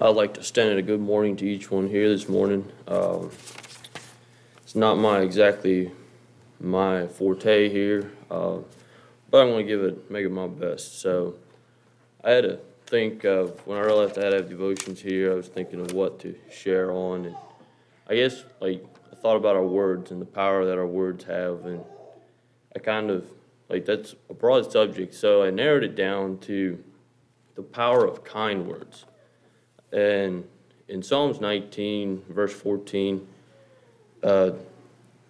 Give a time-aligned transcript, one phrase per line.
[0.00, 2.68] I'd like to extend a good morning to each one here this morning.
[2.88, 3.30] Um,
[4.64, 5.92] It's not my, exactly
[6.58, 8.58] my forte here, uh,
[9.30, 11.00] but I'm gonna give it, make it my best.
[11.00, 11.36] So
[12.24, 15.36] I had to think of, when I realized I had to have devotions here, I
[15.36, 17.26] was thinking of what to share on.
[17.26, 17.36] And
[18.08, 21.66] I guess, like, I thought about our words and the power that our words have,
[21.66, 21.84] and
[22.74, 23.30] I kind of,
[23.68, 26.82] like, that's a broad subject, so I narrowed it down to
[27.54, 29.04] the power of kind words.
[29.94, 30.46] And
[30.88, 33.26] in Psalms 19, verse 14,
[34.24, 34.50] uh,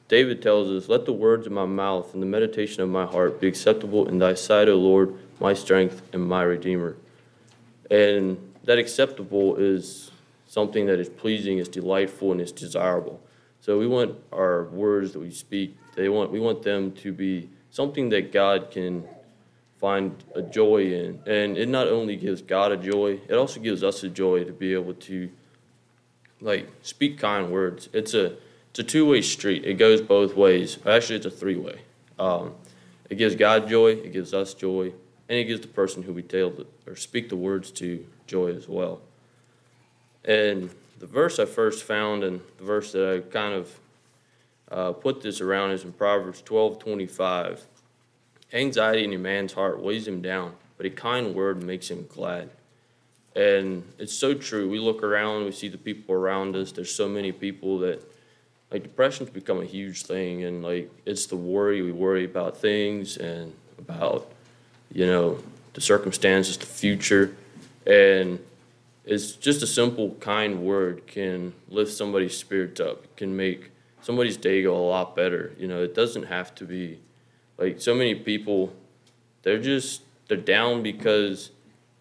[0.08, 3.40] David tells us, Let the words of my mouth and the meditation of my heart
[3.40, 6.96] be acceptable in thy sight, O Lord, my strength and my redeemer.
[7.90, 10.10] And that acceptable is
[10.46, 13.20] something that is pleasing, is delightful, and is desirable.
[13.60, 17.50] So we want our words that we speak, they want, we want them to be
[17.70, 19.06] something that God can
[19.84, 21.20] find a joy in.
[21.26, 24.52] And it not only gives God a joy, it also gives us a joy to
[24.52, 25.28] be able to
[26.40, 27.90] like speak kind words.
[27.92, 28.36] It's a
[28.70, 29.62] it's a two way street.
[29.66, 30.78] It goes both ways.
[30.86, 31.82] Actually, it's a three way.
[32.18, 32.54] Um,
[33.10, 34.84] it gives God joy, it gives us joy,
[35.28, 38.54] and it gives the person who we tell the, or speak the words to joy
[38.54, 39.02] as well.
[40.24, 43.80] And the verse I first found, and the verse that I kind of
[44.72, 47.66] uh, put this around, is in Proverbs twelve twenty five.
[48.54, 52.50] Anxiety in a man's heart weighs him down, but a kind word makes him glad.
[53.34, 54.70] And it's so true.
[54.70, 56.70] We look around, we see the people around us.
[56.70, 58.00] There's so many people that,
[58.70, 60.44] like, depression's become a huge thing.
[60.44, 61.82] And, like, it's the worry.
[61.82, 64.30] We worry about things and about,
[64.92, 65.40] you know,
[65.72, 67.34] the circumstances, the future.
[67.84, 68.38] And
[69.04, 73.16] it's just a simple, kind word can lift somebody's spirits up.
[73.16, 75.52] Can make somebody's day go a lot better.
[75.58, 77.00] You know, it doesn't have to be
[77.58, 78.72] like so many people,
[79.42, 81.50] they're just they're down because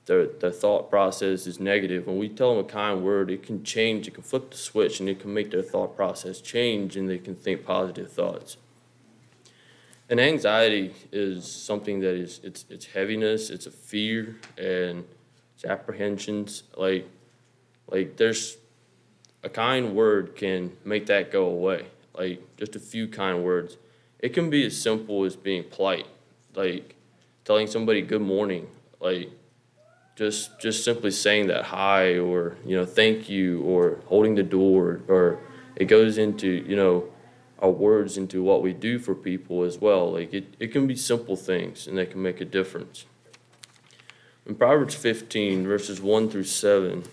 [0.06, 2.08] their their thought process is negative.
[2.08, 4.08] When we tell them a kind word, it can change.
[4.08, 7.18] It can flip the switch, and it can make their thought process change, and they
[7.18, 8.58] can think positive thoughts.
[10.10, 15.06] And anxiety is something that is it's it's heaviness, it's a fear, and
[15.56, 16.64] it's apprehensions.
[16.76, 17.08] Like
[17.90, 18.58] like there's
[19.44, 21.86] a kind word can make that go away.
[22.18, 23.78] Like just a few kind words
[24.24, 26.08] it can be as simple as being polite,
[26.56, 26.96] like
[27.44, 28.68] telling somebody good morning,
[29.02, 29.30] like
[30.16, 35.02] just just simply saying that hi or you know thank you or holding the door
[35.10, 35.40] or
[35.76, 37.04] it goes into you know
[37.60, 40.14] our words into what we do for people as well.
[40.14, 43.06] Like it, it can be simple things and they can make a difference.
[44.46, 47.04] In proverbs 15 verses 1 through 7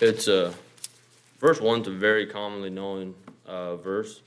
[0.00, 0.54] it's a
[1.38, 3.14] Verse one's a very commonly known
[3.46, 4.22] uh, verse,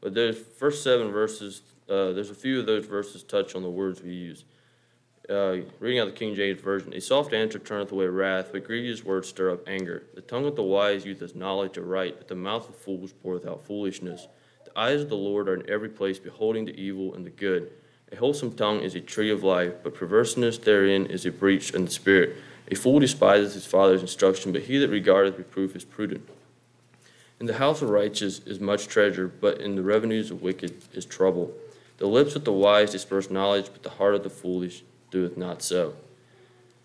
[0.00, 1.62] but there's first seven verses.
[1.88, 4.44] Uh, there's a few of those verses touch on the words we use.
[5.28, 9.04] Uh, reading out the King James version: A soft answer turneth away wrath, but grievous
[9.04, 10.04] words stir up anger.
[10.14, 13.66] The tongue of the wise useth knowledge aright, but the mouth of fools poureth out
[13.66, 14.28] foolishness.
[14.64, 17.72] The eyes of the Lord are in every place, beholding the evil and the good.
[18.12, 21.86] A wholesome tongue is a tree of life, but perverseness therein is a breach in
[21.86, 22.36] the spirit.
[22.70, 26.28] A fool despiseth his father's instruction, but he that regardeth reproof is prudent.
[27.42, 31.04] In the house of righteous is much treasure, but in the revenues of wicked is
[31.04, 31.52] trouble.
[31.98, 35.60] The lips of the wise disperse knowledge, but the heart of the foolish doeth not
[35.60, 35.96] so.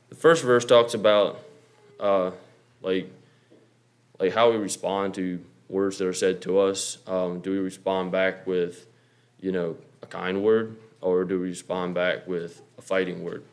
[0.10, 1.46] The first verse talks about
[2.00, 2.32] uh,
[2.82, 3.12] like
[4.20, 6.98] like how we respond to words that are said to us.
[7.06, 8.88] Um, do we respond back with,
[9.40, 13.44] you know, a kind word, or do we respond back with a fighting word?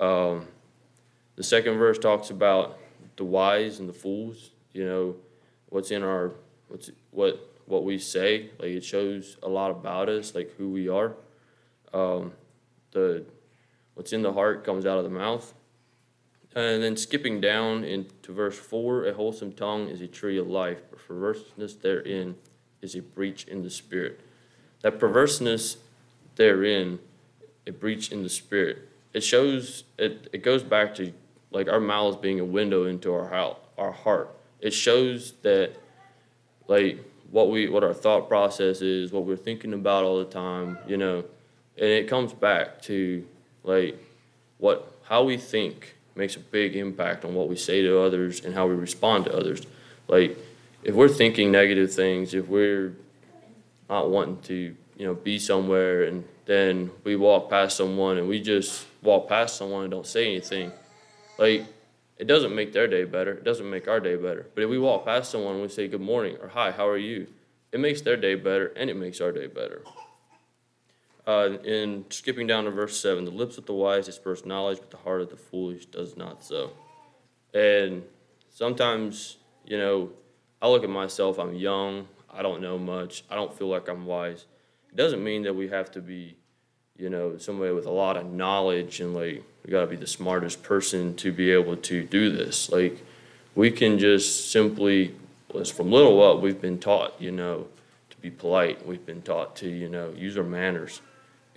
[0.00, 0.48] Um,
[1.36, 2.80] the second verse talks about
[3.14, 4.50] the wise and the fools.
[4.72, 5.16] You know,
[5.74, 6.30] what's in our
[6.68, 8.50] what's what what we say.
[8.60, 11.14] Like it shows a lot about us, like who we are.
[11.92, 12.32] Um,
[12.92, 13.24] the
[13.94, 15.52] what's in the heart comes out of the mouth.
[16.54, 20.78] And then skipping down into verse four, a wholesome tongue is a tree of life,
[20.88, 22.36] but perverseness therein
[22.80, 24.20] is a breach in the spirit.
[24.82, 25.78] That perverseness
[26.36, 27.00] therein,
[27.66, 28.88] a breach in the spirit.
[29.12, 30.28] It shows it.
[30.32, 31.12] It goes back to
[31.50, 35.72] like our mouths being a window into our heart, our heart it shows that
[36.66, 36.98] like
[37.30, 40.96] what we what our thought process is, what we're thinking about all the time, you
[40.96, 41.18] know,
[41.76, 43.24] and it comes back to
[43.62, 43.96] like
[44.58, 48.54] what how we think makes a big impact on what we say to others and
[48.54, 49.66] how we respond to others.
[50.08, 50.38] Like
[50.82, 52.94] if we're thinking negative things, if we're
[53.90, 58.40] not wanting to, you know, be somewhere and then we walk past someone and we
[58.40, 60.72] just walk past someone and don't say anything,
[61.38, 61.66] like
[62.18, 63.32] it doesn't make their day better.
[63.32, 64.46] It doesn't make our day better.
[64.54, 66.98] But if we walk past someone and we say good morning or hi, how are
[66.98, 67.26] you?
[67.72, 69.82] It makes their day better and it makes our day better.
[71.26, 74.90] uh, in skipping down to verse seven, the lips of the wise disperse knowledge, but
[74.90, 76.72] the heart of the foolish does not so.
[77.52, 78.02] And
[78.50, 80.10] sometimes, you know,
[80.60, 84.06] I look at myself, I'm young, I don't know much, I don't feel like I'm
[84.06, 84.46] wise.
[84.90, 86.36] It doesn't mean that we have to be,
[86.96, 90.62] you know, somebody with a lot of knowledge and like, we gotta be the smartest
[90.62, 92.70] person to be able to do this.
[92.70, 93.04] Like,
[93.54, 95.14] we can just simply,
[95.58, 97.66] as from little up, we've been taught, you know,
[98.10, 98.86] to be polite.
[98.86, 101.00] We've been taught to, you know, use our manners.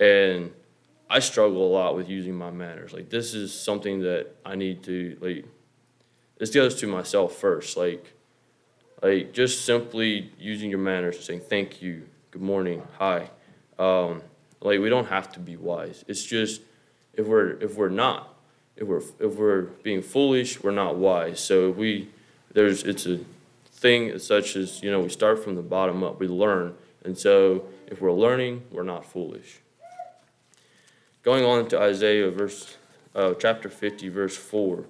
[0.00, 0.52] And
[1.10, 2.92] I struggle a lot with using my manners.
[2.92, 5.44] Like, this is something that I need to, like,
[6.38, 7.76] this goes to myself first.
[7.76, 8.14] Like,
[9.02, 13.30] like just simply using your manners and saying thank you, good morning, hi.
[13.78, 14.22] Um,
[14.60, 16.04] like we don't have to be wise.
[16.08, 16.62] It's just
[17.18, 18.34] if we're if we're not,
[18.76, 21.40] if we're if we're being foolish, we're not wise.
[21.40, 22.08] So if we
[22.54, 23.18] there's it's a
[23.66, 26.20] thing such as you know we start from the bottom up.
[26.20, 26.74] We learn,
[27.04, 29.58] and so if we're learning, we're not foolish.
[31.22, 32.76] Going on to Isaiah verse
[33.14, 34.84] uh, chapter fifty, verse four.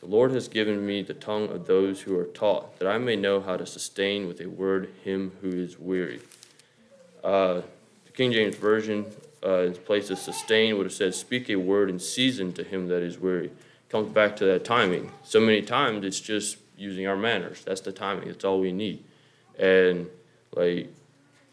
[0.00, 3.16] The Lord has given me the tongue of those who are taught, that I may
[3.16, 6.20] know how to sustain with a word him who is weary.
[7.24, 7.62] Uh,
[8.04, 9.06] the King James Version,
[9.46, 12.88] uh, in place of sustain, would have said, Speak a word in season to him
[12.88, 13.52] that is weary.
[13.88, 15.12] Comes back to that timing.
[15.22, 17.62] So many times it's just using our manners.
[17.64, 18.28] That's the timing.
[18.28, 19.04] That's all we need.
[19.58, 20.08] And
[20.54, 20.92] like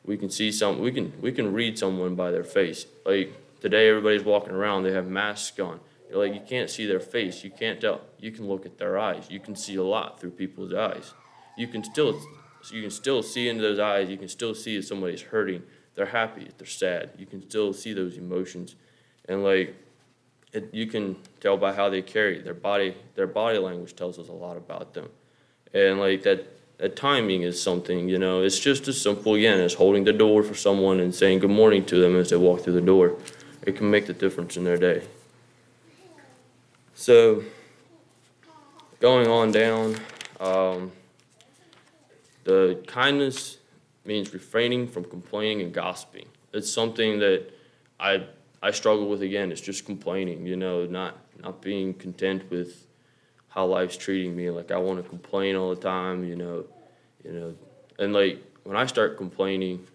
[0.04, 2.88] we can see some we can we can read someone by their face.
[3.06, 3.32] Like
[3.62, 5.80] today everybody's walking around, they have masks on
[6.14, 7.44] you're like, you can't see their face.
[7.44, 8.02] You can't tell.
[8.20, 9.26] You can look at their eyes.
[9.32, 11.12] You can see a lot through people's eyes.
[11.58, 12.22] You can still,
[12.72, 14.10] you can still see into those eyes.
[14.10, 15.64] You can still see if somebody's hurting.
[15.96, 16.50] They're happy.
[16.58, 17.12] They're sad.
[17.18, 18.76] You can still see those emotions,
[19.28, 19.76] and like,
[20.52, 22.96] it, you can tell by how they carry their body.
[23.16, 25.10] Their body language tells us a lot about them,
[25.74, 26.48] and like that.
[26.80, 30.44] That timing is something, you know, it's just as simple again as holding the door
[30.44, 33.16] for someone and saying good morning to them as they walk through the door.
[33.62, 35.04] It can make the difference in their day.
[36.96, 37.44] So,
[39.00, 39.98] going on down,
[40.40, 40.92] um,
[42.44, 43.58] the kindness
[44.06, 46.28] means refraining from complaining and gossiping.
[46.54, 47.52] It's something that
[48.00, 48.26] I
[48.62, 49.52] I struggle with again.
[49.52, 52.88] It's just complaining, you know, not not being content with
[53.50, 54.50] how life's treating me.
[54.50, 56.66] Like I want to complain all the time, you know,
[57.24, 57.56] you know,
[58.00, 59.88] and like when I start complaining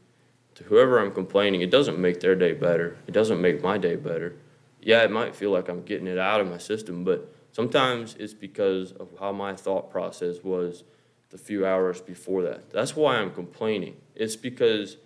[0.55, 2.97] to whoever I'm complaining, it doesn't make their day better.
[3.07, 4.37] It doesn't make my day better
[4.81, 8.35] yeah, it might feel like I'm getting it out of my system, but sometimes it's
[8.35, 10.85] because of how my thought process was
[11.31, 12.71] the few hours before that.
[12.71, 13.97] That's why I'm complaining.
[14.15, 14.97] It's because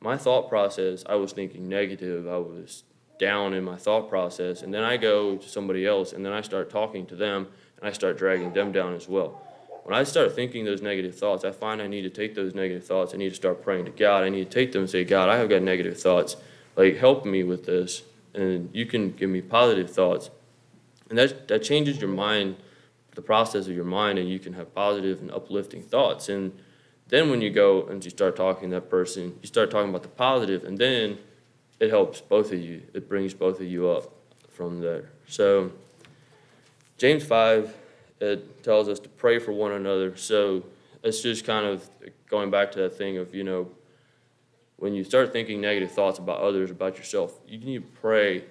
[0.00, 2.84] my thought process, I was thinking negative, I was
[3.18, 6.40] down in my thought process, and then I go to somebody else and then I
[6.40, 9.42] start talking to them and I start dragging them down as well.
[9.82, 12.84] When I start thinking those negative thoughts, I find I need to take those negative
[12.84, 13.14] thoughts.
[13.14, 14.22] I need to start praying to God.
[14.22, 16.36] I need to take them and say, God, I have got negative thoughts.
[16.76, 18.02] Like, help me with this
[18.34, 20.30] and you can give me positive thoughts.
[21.08, 22.56] And that, that changes your mind,
[23.18, 26.28] the process of your mind, and you can have positive and uplifting thoughts.
[26.28, 26.56] And
[27.08, 30.04] then when you go and you start talking to that person, you start talking about
[30.04, 31.18] the positive, and then
[31.80, 32.80] it helps both of you.
[32.94, 34.12] It brings both of you up
[34.50, 35.10] from there.
[35.26, 35.72] So,
[36.96, 37.74] James 5,
[38.20, 40.16] it tells us to pray for one another.
[40.16, 40.62] So,
[41.02, 41.90] it's just kind of
[42.30, 43.68] going back to that thing of, you know,
[44.76, 48.44] when you start thinking negative thoughts about others, about yourself, you need to pray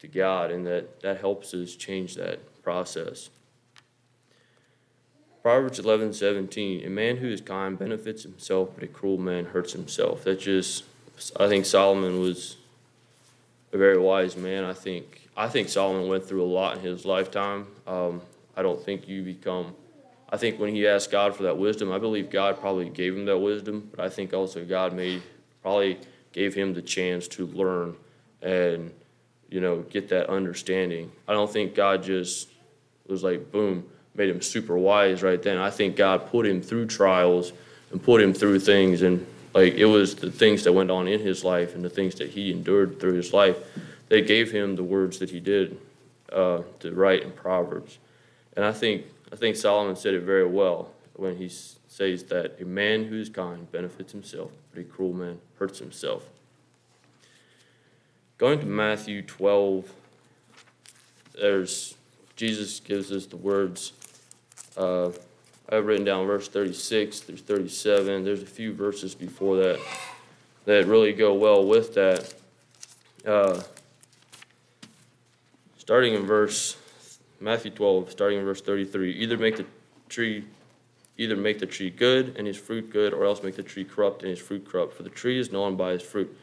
[0.00, 3.30] to God, and that, that helps us change that process.
[5.44, 9.74] Proverbs 11, 17, a man who is kind benefits himself, but a cruel man hurts
[9.74, 10.24] himself.
[10.24, 10.84] That just,
[11.38, 12.56] I think Solomon was
[13.70, 14.64] a very wise man.
[14.64, 17.66] I think, I think Solomon went through a lot in his lifetime.
[17.86, 18.22] Um,
[18.56, 19.74] I don't think you become,
[20.30, 23.26] I think when he asked God for that wisdom, I believe God probably gave him
[23.26, 25.20] that wisdom, but I think also God made
[25.60, 25.98] probably
[26.32, 27.94] gave him the chance to learn
[28.40, 28.90] and
[29.50, 31.12] you know get that understanding.
[31.28, 32.48] I don't think God just
[33.06, 35.58] was like boom made him super wise right then.
[35.58, 37.52] I think God put him through trials
[37.90, 41.20] and put him through things and like it was the things that went on in
[41.20, 43.56] his life and the things that he endured through his life
[44.08, 45.80] that gave him the words that he did
[46.32, 47.98] uh, to write in Proverbs.
[48.56, 52.64] And I think I think Solomon said it very well when he says that a
[52.64, 56.28] man who is kind benefits himself, but a cruel man hurts himself.
[58.36, 59.92] Going to Matthew 12,
[61.40, 61.94] there's
[62.36, 63.92] Jesus gives us the words.
[64.76, 65.10] Uh,
[65.68, 69.80] I've written down verse 36, through 37, there's a few verses before that
[70.64, 72.34] that really go well with that.
[73.26, 73.62] Uh,
[75.78, 76.76] starting in verse
[77.40, 79.66] Matthew 12, starting in verse 33, either make the
[80.08, 80.44] tree
[81.16, 84.22] either make the tree good and his fruit good, or else make the tree corrupt
[84.22, 84.94] and his fruit corrupt.
[84.94, 86.36] For the tree is known by his fruit.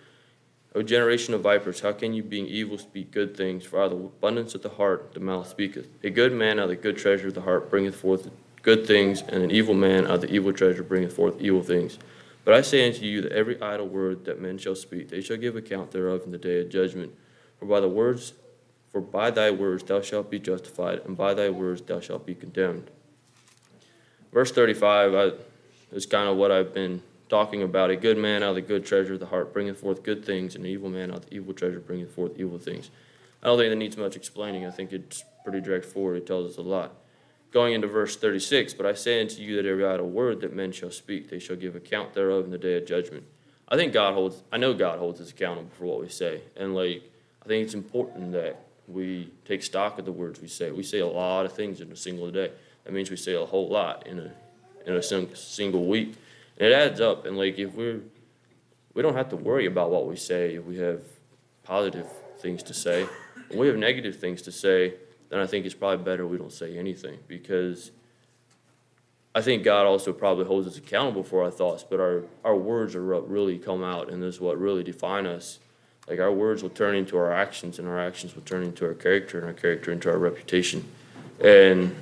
[0.73, 3.65] O generation of vipers, how can you, being evil, speak good things?
[3.65, 5.89] For out of the abundance of the heart the mouth speaketh.
[6.03, 8.29] A good man out of the good treasure of the heart bringeth forth
[8.61, 11.99] good things, and an evil man out of the evil treasure bringeth forth evil things.
[12.45, 15.37] But I say unto you that every idle word that men shall speak, they shall
[15.37, 17.11] give account thereof in the day of judgment.
[17.59, 18.33] For by the words,
[18.91, 22.33] for by thy words thou shalt be justified, and by thy words thou shalt be
[22.33, 22.89] condemned.
[24.31, 25.31] Verse 35 I,
[25.93, 27.01] is kind of what I've been
[27.31, 27.89] talking about.
[27.89, 30.53] A good man out of the good treasure of the heart bringeth forth good things,
[30.53, 32.91] and an evil man out of the evil treasure bringeth forth evil things.
[33.41, 34.65] I don't think that needs much explaining.
[34.65, 36.17] I think it's pretty direct forward.
[36.17, 36.91] It tells us a lot.
[37.51, 40.73] Going into verse 36, but I say unto you that every idle word that men
[40.73, 43.23] shall speak, they shall give account thereof in the day of judgment.
[43.69, 46.41] I think God holds, I know God holds us accountable for what we say.
[46.57, 47.09] And like,
[47.43, 50.71] I think it's important that we take stock of the words we say.
[50.71, 52.51] We say a lot of things in a single day.
[52.83, 54.31] That means we say a whole lot in a,
[54.85, 56.15] in a single week.
[56.61, 57.25] It adds up.
[57.25, 58.01] And like, if we're,
[58.93, 61.01] we don't have to worry about what we say if we have
[61.63, 63.07] positive things to say.
[63.49, 64.93] When we have negative things to say,
[65.29, 67.89] then I think it's probably better we don't say anything because
[69.33, 72.93] I think God also probably holds us accountable for our thoughts, but our, our words
[72.95, 75.57] are what really come out and this is what really define us.
[76.07, 78.93] Like our words will turn into our actions and our actions will turn into our
[78.93, 80.85] character and our character into our reputation.
[81.43, 81.95] And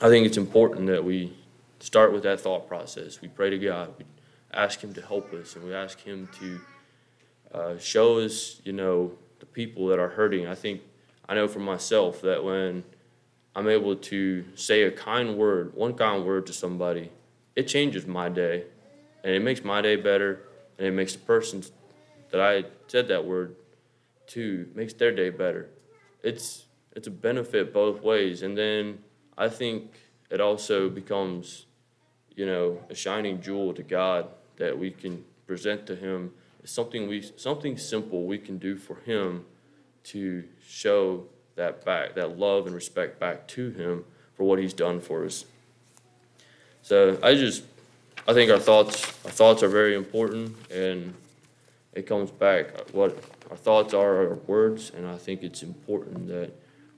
[0.00, 1.36] I think it's important that we
[1.80, 3.20] start with that thought process.
[3.20, 4.04] We pray to God, we
[4.52, 6.60] ask Him to help us, and we ask Him to
[7.52, 10.46] uh, show us, you know, the people that are hurting.
[10.46, 10.82] I think
[11.28, 12.84] I know for myself that when
[13.56, 17.10] I'm able to say a kind word, one kind word to somebody,
[17.56, 18.64] it changes my day.
[19.22, 20.40] And it makes my day better,
[20.78, 21.62] and it makes the person
[22.30, 23.56] that I said that word
[24.28, 25.68] to makes their day better.
[26.22, 28.42] It's it's a benefit both ways.
[28.42, 29.00] And then
[29.36, 29.92] I think
[30.30, 31.66] it also becomes,
[32.40, 36.32] you know, a shining jewel to God that we can present to him.
[36.64, 39.44] Something we something simple we can do for him
[40.04, 41.24] to show
[41.56, 44.06] that back, that love and respect back to him
[44.38, 45.44] for what he's done for us.
[46.80, 47.62] So I just,
[48.26, 51.12] I think our thoughts, our thoughts are very important, and
[51.92, 56.52] it comes back what our thoughts are our words, and I think it's important that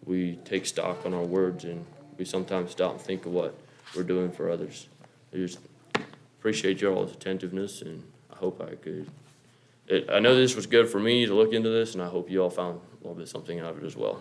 [0.05, 1.85] we take stock on our words and
[2.17, 3.57] we sometimes stop and think of what
[3.97, 4.87] we're doing for others.
[5.33, 5.59] I just
[6.39, 9.09] appreciate y'all's attentiveness, and I hope I could.
[9.89, 12.31] It, I know this was good for me to look into this, and I hope
[12.31, 14.21] you all found a little bit something out of it as well.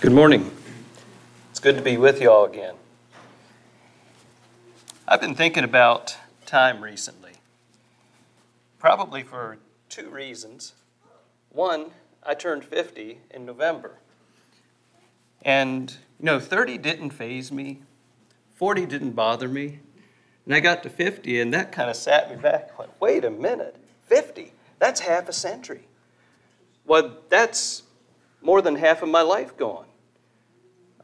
[0.00, 0.54] Good morning.
[1.64, 2.74] Good to be with you all again.
[5.08, 7.32] I've been thinking about time recently,
[8.78, 9.56] probably for
[9.88, 10.74] two reasons.
[11.48, 11.86] One,
[12.22, 13.92] I turned 50 in November.
[15.40, 15.90] And,
[16.20, 17.80] you know, 30 didn't faze me,
[18.56, 19.78] 40 didn't bother me.
[20.44, 22.78] And I got to 50, and that kind of sat me back.
[22.78, 24.52] Went, wait a minute, 50?
[24.80, 25.88] That's half a century.
[26.84, 27.84] Well, that's
[28.42, 29.86] more than half of my life gone.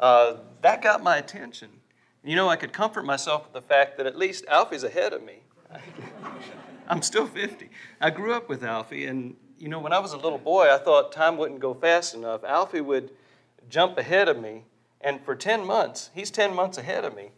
[0.00, 1.68] Uh, that got my attention.
[2.24, 5.22] You know, I could comfort myself with the fact that at least Alfie's ahead of
[5.22, 5.40] me.
[6.88, 7.68] I'm still 50.
[8.00, 10.78] I grew up with Alfie, and you know, when I was a little boy, I
[10.78, 12.42] thought time wouldn't go fast enough.
[12.44, 13.10] Alfie would
[13.68, 14.64] jump ahead of me,
[15.02, 17.30] and for 10 months, he's 10 months ahead of me.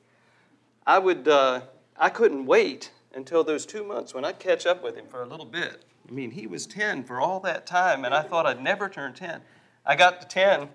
[0.87, 1.63] I would, uh,
[1.97, 5.27] I couldn't wait until those two months when I'd catch up with him for a
[5.27, 5.85] little bit.
[6.09, 9.15] I mean, he was 10 for all that time, and I thought I'd never turn
[9.15, 9.41] 10.
[9.85, 10.69] I got to 10,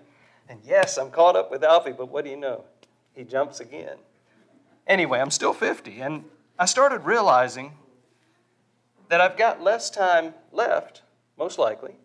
[0.48, 2.64] and yes, I'm caught up with Alfie, but what do you know?
[3.14, 3.96] He jumps again.
[4.86, 6.24] Anyway, I'm still 50, and
[6.58, 7.74] I started realizing
[9.08, 11.02] that I've got less time left,
[11.38, 11.96] most likely.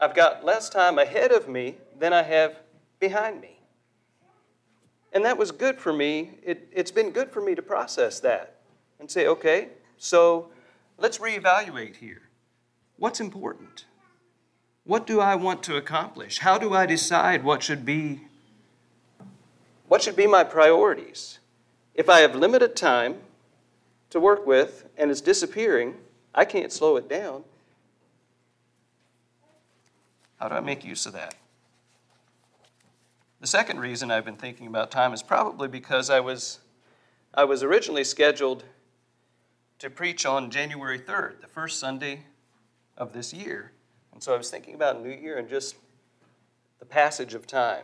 [0.00, 2.58] I've got less time ahead of me than I have
[2.98, 3.60] behind me.
[5.12, 6.32] And that was good for me.
[6.42, 8.56] It, has been good for me to process that
[8.98, 10.50] and say, okay, so
[10.98, 12.22] let's reevaluate here.
[12.96, 13.84] What's important?
[14.84, 16.38] What do I want to accomplish?
[16.38, 18.20] How do I decide what should be
[19.86, 21.38] what should be my priorities?
[21.94, 23.16] If I have limited time
[24.10, 25.94] to work with and it's disappearing,
[26.34, 27.44] I can't slow it down.
[30.40, 31.34] How do I make use of that?
[33.40, 36.60] The second reason I've been thinking about time is probably because I was
[37.32, 38.64] I was originally scheduled
[39.80, 42.20] to preach on January 3rd, the first Sunday
[42.96, 43.73] of this year.
[44.14, 45.74] And so I was thinking about New Year and just
[46.78, 47.82] the passage of time.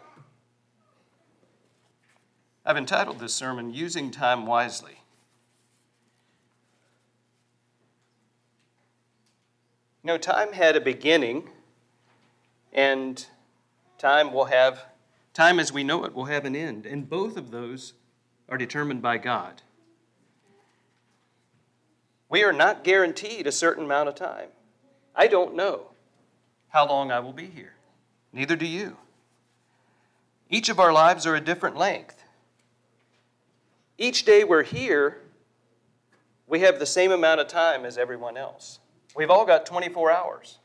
[2.64, 4.98] I've entitled this sermon, Using Time Wisely.
[10.04, 11.50] You know, time had a beginning,
[12.72, 13.26] and
[13.98, 14.84] time will have,
[15.34, 16.86] time as we know it will have an end.
[16.86, 17.94] And both of those
[18.48, 19.62] are determined by God.
[22.28, 24.50] We are not guaranteed a certain amount of time.
[25.16, 25.89] I don't know
[26.70, 27.74] how long I will be here.
[28.32, 28.96] Neither do you.
[30.48, 32.24] Each of our lives are a different length.
[33.98, 35.20] Each day we're here,
[36.46, 38.78] we have the same amount of time as everyone else.
[39.14, 40.58] We've all got 24 hours.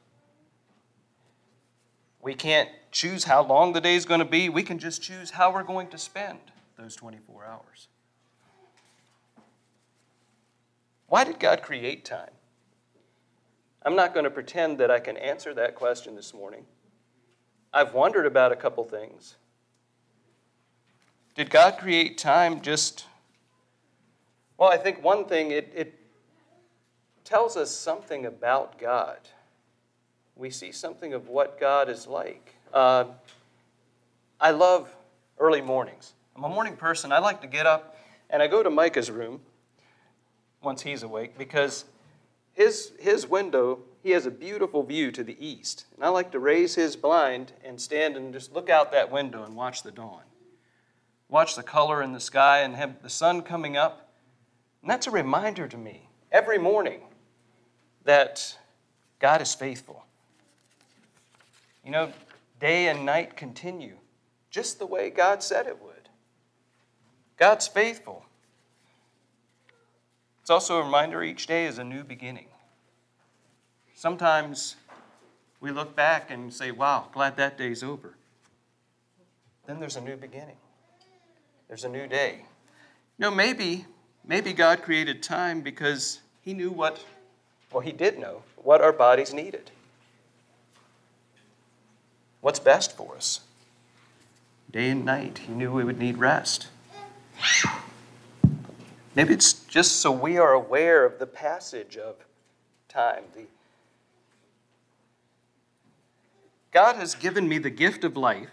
[2.22, 4.50] We can't choose how long the day is going to be.
[4.50, 6.40] We can just choose how we're going to spend
[6.78, 7.88] those 24 hours.
[11.08, 12.32] Why did God create time?
[13.86, 16.66] I'm not going to pretend that I can answer that question this morning.
[17.72, 19.36] I've wondered about a couple things.
[21.36, 23.06] Did God create time just.
[24.58, 26.00] Well, I think one thing, it, it
[27.24, 29.20] tells us something about God.
[30.36, 32.56] We see something of what God is like.
[32.74, 33.06] Uh,
[34.42, 34.94] I love
[35.38, 36.14] early mornings.
[36.36, 37.12] I'm a morning person.
[37.12, 37.98] I like to get up
[38.30, 39.42] and I go to Micah's room
[40.64, 41.86] once he's awake because
[42.56, 45.86] his, his window, he has a beautiful view to the east.
[45.96, 49.44] And I like to raise his blind and stand and just look out that window
[49.44, 50.22] and watch the dawn.
[51.30, 54.14] Watch the color in the sky and have the sun coming up.
[54.82, 57.02] And that's a reminder to me every morning
[58.06, 58.58] that
[59.20, 60.06] God is faithful.
[61.84, 62.14] You know,
[62.60, 63.98] day and night continue
[64.50, 66.10] just the way God said it would.
[67.38, 68.25] God's faithful.
[70.46, 72.46] It's also a reminder each day is a new beginning.
[73.96, 74.76] Sometimes
[75.60, 78.14] we look back and say, wow, glad that day's over.
[79.66, 80.58] Then there's a new beginning.
[81.68, 82.42] There's a new day.
[83.18, 83.88] You know, maybe,
[84.24, 87.04] maybe God created time because He knew what,
[87.74, 89.72] well, He did know what our bodies needed.
[92.42, 93.40] What's best for us?
[94.72, 96.68] Day and night, He knew we would need rest.
[99.16, 102.16] Maybe it's just so we are aware of the passage of
[102.90, 103.24] time.
[103.34, 103.46] The,
[106.72, 108.50] God has given me the gift of life,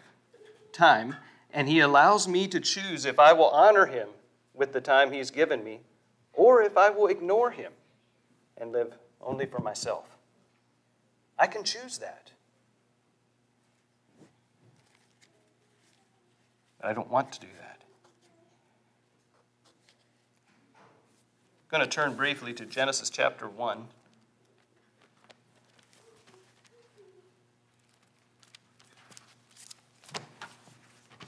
[0.72, 1.16] time,
[1.52, 4.08] and He allows me to choose if I will honor Him
[4.54, 5.80] with the time He's given me
[6.32, 7.72] or if I will ignore Him
[8.56, 10.04] and live only for myself.
[11.38, 12.30] I can choose that.
[16.80, 17.71] I don't want to do that.
[21.72, 23.86] Going to turn briefly to Genesis chapter 1.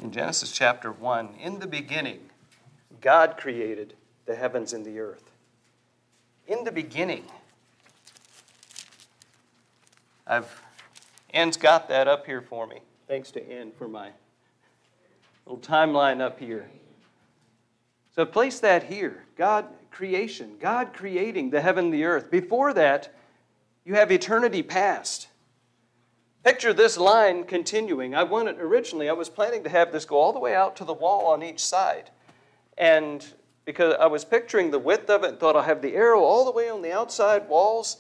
[0.03, 2.29] In Genesis chapter 1, in the beginning,
[3.01, 3.95] God created
[4.27, 5.31] the heavens and the earth.
[6.47, 7.25] In the beginning,
[10.27, 10.63] I've
[11.31, 12.81] Ann's got that up here for me.
[13.09, 14.11] Thanks to Ann for my
[15.47, 16.69] little timeline up here.
[18.15, 19.25] So place that here.
[19.37, 22.31] God creation, God creating the heaven and the earth.
[22.31, 23.15] Before that,
[23.85, 25.29] you have eternity past.
[26.45, 28.15] Picture this line continuing.
[28.15, 30.85] I wanted originally, I was planning to have this go all the way out to
[30.85, 32.11] the wall on each side.
[32.77, 33.25] And
[33.65, 36.45] because I was picturing the width of it and thought I'll have the arrow all
[36.45, 37.97] the way on the outside walls,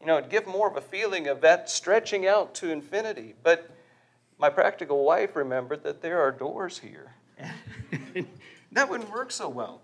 [0.00, 3.34] you know, it'd give more of a feeling of that stretching out to infinity.
[3.42, 3.70] But
[4.38, 7.14] my practical wife remembered that there are doors here.
[8.72, 9.80] that wouldn't work so well.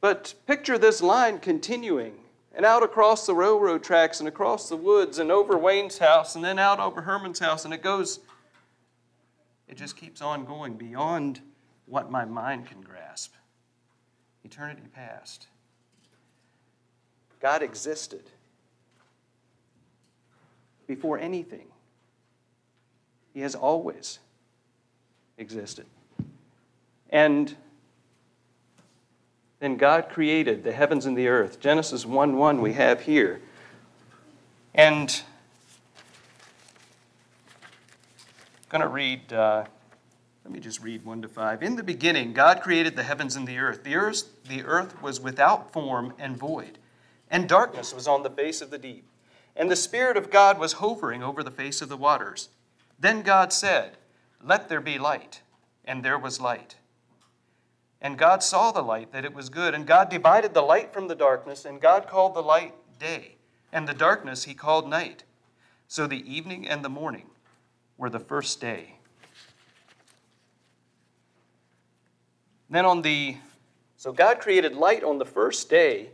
[0.00, 2.14] But picture this line continuing
[2.54, 6.44] and out across the railroad tracks and across the woods and over Wayne's house and
[6.44, 8.20] then out over Herman's house, and it goes,
[9.68, 11.40] it just keeps on going beyond
[11.86, 13.34] what my mind can grasp.
[14.44, 15.48] Eternity past.
[17.40, 18.30] God existed
[20.86, 21.66] before anything,
[23.34, 24.20] He has always
[25.36, 25.86] existed.
[27.10, 27.54] And
[29.60, 31.60] then God created the heavens and the earth.
[31.60, 33.40] Genesis 1 1 we have here.
[34.74, 35.22] And
[38.70, 39.64] I'm going to read, uh,
[40.44, 41.62] let me just read 1 to 5.
[41.62, 43.84] In the beginning, God created the heavens and the earth.
[43.84, 46.78] The earth, the earth was without form and void,
[47.30, 49.08] and darkness was on the face of the deep.
[49.56, 52.50] And the Spirit of God was hovering over the face of the waters.
[52.98, 53.96] Then God said,
[54.44, 55.40] Let there be light.
[55.86, 56.74] And there was light.
[58.00, 59.74] And God saw the light, that it was good.
[59.74, 63.36] And God divided the light from the darkness, and God called the light day,
[63.72, 65.24] and the darkness he called night.
[65.88, 67.30] So the evening and the morning
[67.96, 68.96] were the first day.
[72.68, 73.36] Then on the,
[73.96, 76.10] so God created light on the first day.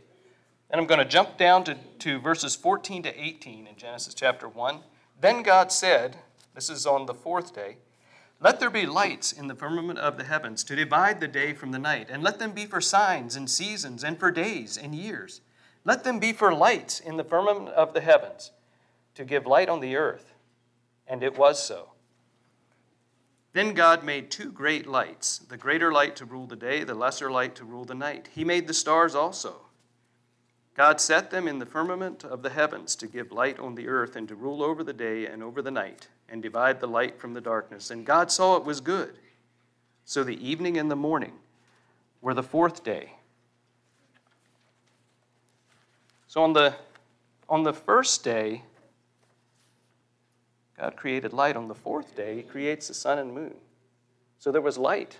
[0.69, 4.47] And I'm going to jump down to, to verses 14 to 18 in Genesis chapter
[4.47, 4.79] 1.
[5.19, 6.17] Then God said,
[6.55, 7.77] This is on the fourth day,
[8.43, 11.71] Let there be lights in the firmament of the heavens to divide the day from
[11.71, 15.39] the night, and let them be for signs and seasons and for days and years.
[15.85, 18.51] Let them be for lights in the firmament of the heavens
[19.15, 20.33] to give light on the earth.
[21.07, 21.93] And it was so.
[23.53, 27.31] Then God made two great lights the greater light to rule the day, the lesser
[27.31, 28.27] light to rule the night.
[28.35, 29.62] He made the stars also.
[30.75, 34.15] God set them in the firmament of the heavens to give light on the earth
[34.15, 37.33] and to rule over the day and over the night and divide the light from
[37.33, 37.91] the darkness.
[37.91, 39.13] And God saw it was good.
[40.05, 41.33] So the evening and the morning
[42.21, 43.13] were the fourth day.
[46.27, 46.73] So on the,
[47.47, 48.63] on the first day,
[50.75, 51.55] God created light.
[51.55, 53.53] On the fourth day, He creates the sun and moon.
[54.39, 55.19] So there was light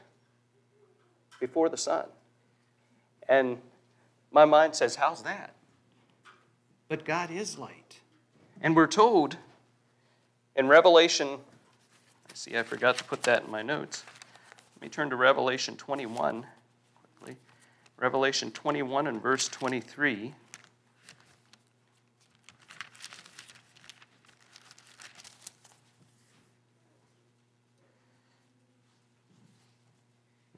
[1.39, 2.05] before the sun.
[3.29, 3.59] And
[4.33, 5.55] my mind says, How's that?
[6.89, 7.99] But God is light.
[8.61, 9.37] And we're told
[10.55, 11.39] in Revelation,
[12.33, 14.03] see, I forgot to put that in my notes.
[14.75, 16.45] Let me turn to Revelation 21
[16.95, 17.37] quickly.
[17.97, 20.33] Revelation 21 and verse 23.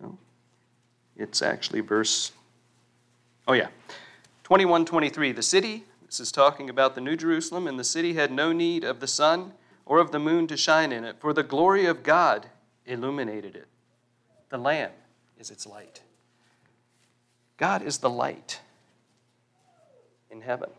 [0.02, 0.18] No,
[1.16, 2.32] it's actually verse
[3.48, 3.68] Oh, yeah.
[4.44, 5.32] 21 23.
[5.32, 8.84] The city, this is talking about the New Jerusalem, and the city had no need
[8.84, 9.54] of the sun
[9.86, 12.48] or of the moon to shine in it, for the glory of God
[12.86, 13.68] illuminated it.
[14.50, 14.92] The Lamb
[15.40, 16.02] is its light.
[17.58, 18.62] God is the light
[20.32, 20.70] in heaven.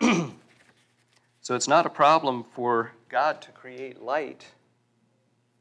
[1.40, 4.46] so it's not a problem for God to create light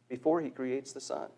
[0.10, 1.30] before he creates the sun.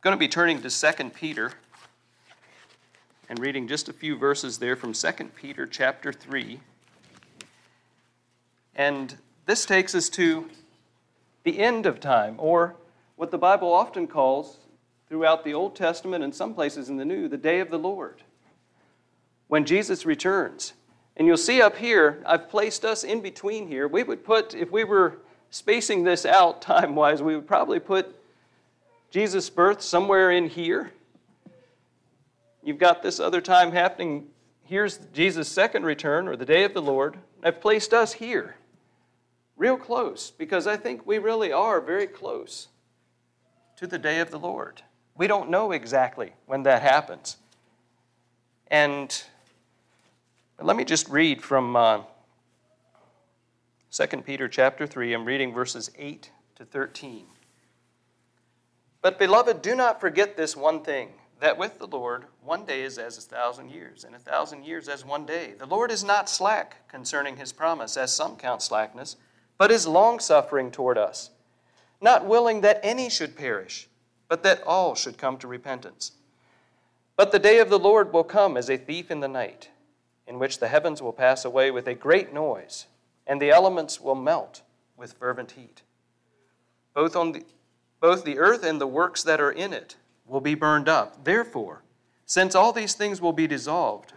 [0.00, 1.50] Going to be turning to 2 Peter
[3.28, 6.60] and reading just a few verses there from 2 Peter chapter 3.
[8.76, 10.48] And this takes us to
[11.42, 12.76] the end of time, or
[13.16, 14.58] what the Bible often calls
[15.08, 18.22] throughout the Old Testament and some places in the New, the day of the Lord,
[19.48, 20.74] when Jesus returns.
[21.16, 23.88] And you'll see up here, I've placed us in between here.
[23.88, 25.18] We would put, if we were
[25.50, 28.14] spacing this out time wise, we would probably put
[29.10, 30.92] Jesus' birth somewhere in here.
[32.62, 34.26] You've got this other time happening.
[34.64, 37.16] Here's Jesus' second return or the day of the Lord.
[37.42, 38.56] I've placed us here,
[39.56, 42.68] real close, because I think we really are very close
[43.76, 44.82] to the day of the Lord.
[45.16, 47.38] We don't know exactly when that happens.
[48.66, 49.22] And
[50.60, 52.00] let me just read from uh,
[53.90, 55.14] 2 Peter chapter 3.
[55.14, 57.24] I'm reading verses 8 to 13.
[59.00, 62.98] But, beloved, do not forget this one thing that with the Lord, one day is
[62.98, 65.54] as a thousand years, and a thousand years as one day.
[65.56, 69.16] The Lord is not slack concerning his promise, as some count slackness,
[69.56, 71.30] but is longsuffering toward us,
[72.00, 73.88] not willing that any should perish,
[74.28, 76.12] but that all should come to repentance.
[77.16, 79.70] But the day of the Lord will come as a thief in the night,
[80.26, 82.86] in which the heavens will pass away with a great noise,
[83.26, 84.62] and the elements will melt
[84.96, 85.82] with fervent heat.
[86.94, 87.44] Both on the
[88.00, 91.24] both the earth and the works that are in it will be burned up.
[91.24, 91.82] Therefore,
[92.26, 94.12] since all these things will be dissolved,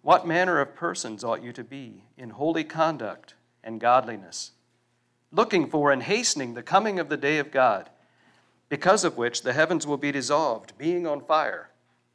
[0.00, 4.52] what manner of persons ought you to be in holy conduct and godliness,
[5.30, 7.90] looking for and hastening the coming of the day of God,
[8.68, 11.70] because of which the heavens will be dissolved, being on fire,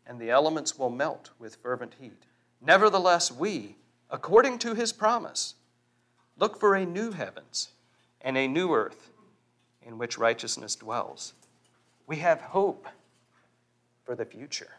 [0.05, 2.23] and the elements will melt with fervent heat?
[2.59, 3.77] Nevertheless, we,
[4.09, 5.55] according to his promise,
[6.37, 7.69] look for a new heavens
[8.21, 9.11] and a new earth
[9.87, 11.33] in which righteousness dwells.
[12.05, 12.87] We have hope
[14.03, 14.71] for the future.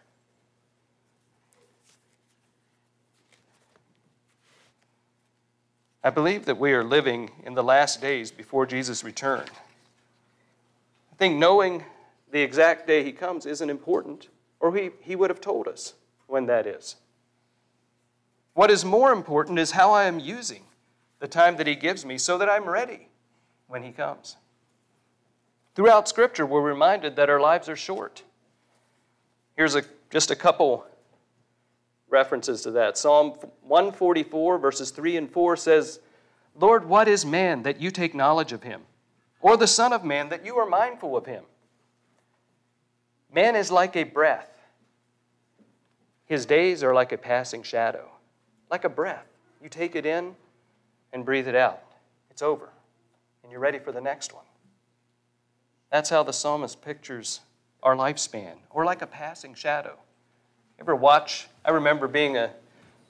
[6.04, 9.44] I believe that we are living in the last days before Jesus' return.
[11.12, 11.84] I think knowing
[12.30, 14.28] the exact day he comes isn't important,
[14.60, 15.94] or he, he would have told us
[16.26, 16.96] when that is.
[18.54, 20.62] What is more important is how I am using
[21.18, 23.08] the time that he gives me so that I'm ready
[23.66, 24.36] when he comes.
[25.78, 28.24] Throughout Scripture, we're reminded that our lives are short.
[29.56, 30.84] Here's a, just a couple
[32.08, 32.98] references to that.
[32.98, 36.00] Psalm 144, verses 3 and 4 says,
[36.58, 38.80] Lord, what is man that you take knowledge of him?
[39.40, 41.44] Or the Son of Man that you are mindful of him?
[43.32, 44.50] Man is like a breath.
[46.26, 48.10] His days are like a passing shadow,
[48.68, 49.28] like a breath.
[49.62, 50.34] You take it in
[51.12, 51.84] and breathe it out.
[52.32, 52.68] It's over,
[53.44, 54.42] and you're ready for the next one.
[55.90, 57.40] That's how the psalmist pictures
[57.82, 59.96] our lifespan or like a passing shadow.
[60.80, 61.48] Ever watch?
[61.64, 62.50] I remember being a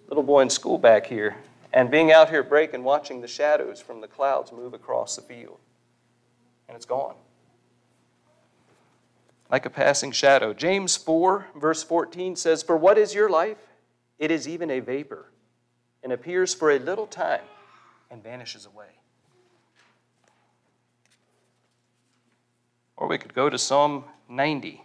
[0.08, 1.36] little boy in school back here
[1.72, 5.22] and being out here break and watching the shadows from the clouds move across the
[5.22, 5.58] field.
[6.68, 7.14] And it's gone.
[9.50, 10.52] Like a passing shadow.
[10.52, 13.58] James 4, verse 14 says, For what is your life?
[14.18, 15.30] It is even a vapor,
[16.02, 17.44] and appears for a little time
[18.10, 18.97] and vanishes away.
[22.98, 24.82] Or we could go to Psalm 90.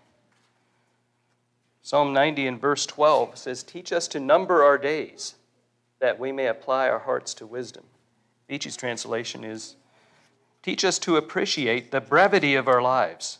[1.81, 5.33] Psalm 90 in verse 12 says, Teach us to number our days,
[5.99, 7.83] that we may apply our hearts to wisdom.
[8.47, 9.75] Beachy's translation is,
[10.61, 13.39] Teach us to appreciate the brevity of our lives,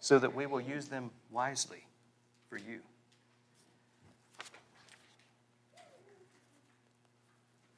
[0.00, 1.86] so that we will use them wisely
[2.48, 2.80] for you.
[4.40, 4.46] I'm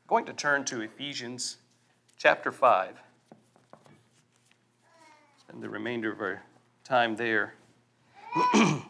[0.09, 1.57] going to turn to Ephesians
[2.16, 2.95] chapter 5.
[5.51, 6.45] Spend the remainder of our
[6.85, 7.55] time there.
[8.55, 8.85] in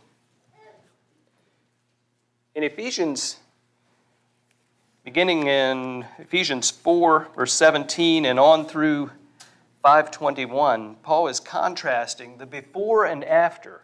[2.54, 3.38] Ephesians,
[5.02, 9.06] beginning in Ephesians 4, verse 17, and on through
[9.82, 13.80] 521, Paul is contrasting the before and after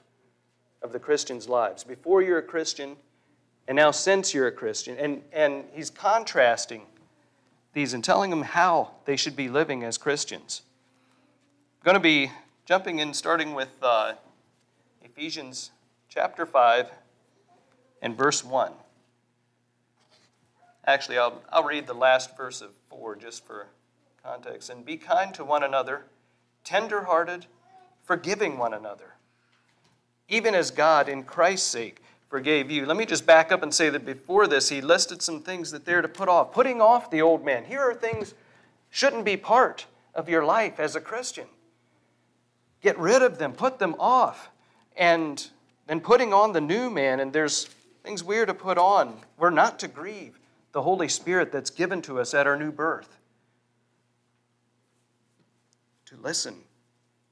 [0.83, 1.83] of the Christian's lives.
[1.83, 2.97] Before you're a Christian,
[3.67, 4.99] and now since you're a Christian.
[4.99, 6.83] And, and he's contrasting
[7.73, 10.61] these and telling them how they should be living as Christians.
[11.81, 12.31] I'm going to be
[12.67, 14.15] jumping in, starting with uh,
[15.05, 15.71] Ephesians
[16.09, 16.91] chapter 5
[18.03, 18.73] and verse 1.
[20.85, 23.69] Actually, I'll, I'll read the last verse of 4 just for
[24.23, 24.69] context.
[24.69, 26.07] And be kind to one another,
[26.65, 27.47] tenderhearted,
[28.03, 29.15] forgiving one another,
[30.29, 32.85] even as God, in Christ's sake, forgave you.
[32.85, 35.85] Let me just back up and say that before this, he listed some things that
[35.85, 36.53] they're to put off.
[36.53, 37.65] Putting off the old man.
[37.65, 38.35] Here are things
[38.91, 41.47] shouldn't be part of your life as a Christian.
[42.87, 44.49] Get rid of them, put them off.
[44.97, 45.45] And
[45.89, 47.65] then putting on the new man, and there's
[48.05, 49.19] things we're to put on.
[49.37, 50.39] We're not to grieve
[50.71, 53.19] the Holy Spirit that's given to us at our new birth
[56.05, 56.59] to listen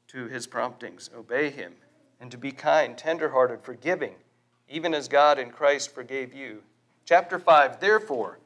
[0.09, 1.75] to his promptings, obey him,
[2.21, 4.17] and to be kind, tenderhearted, forgiving,
[4.69, 6.65] even as God in Christ forgave you.
[7.05, 8.41] Chapter 5 Therefore,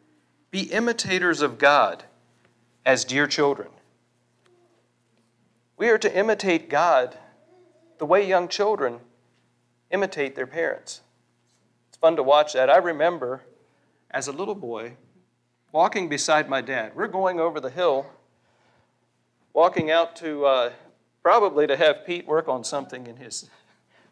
[0.51, 2.05] be imitators of God
[2.85, 3.71] as dear children.
[5.79, 7.17] We are to imitate God
[7.99, 8.99] the way young children
[9.91, 11.01] imitate their parents.
[11.89, 12.69] It's fun to watch that.
[12.69, 13.43] I remember
[14.11, 14.97] as a little boy
[15.73, 16.93] walking beside my dad.
[16.95, 18.07] We're going over the hill
[19.53, 20.73] walking out to uh,
[21.23, 23.49] probably to have Pete work on something in his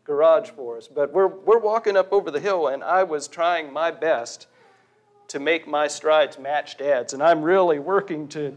[0.05, 0.88] garage for us.
[0.88, 4.46] But we're, we're walking up over the hill, and I was trying my best
[5.29, 7.12] to make my strides match Dad's.
[7.12, 8.57] And I'm really working to,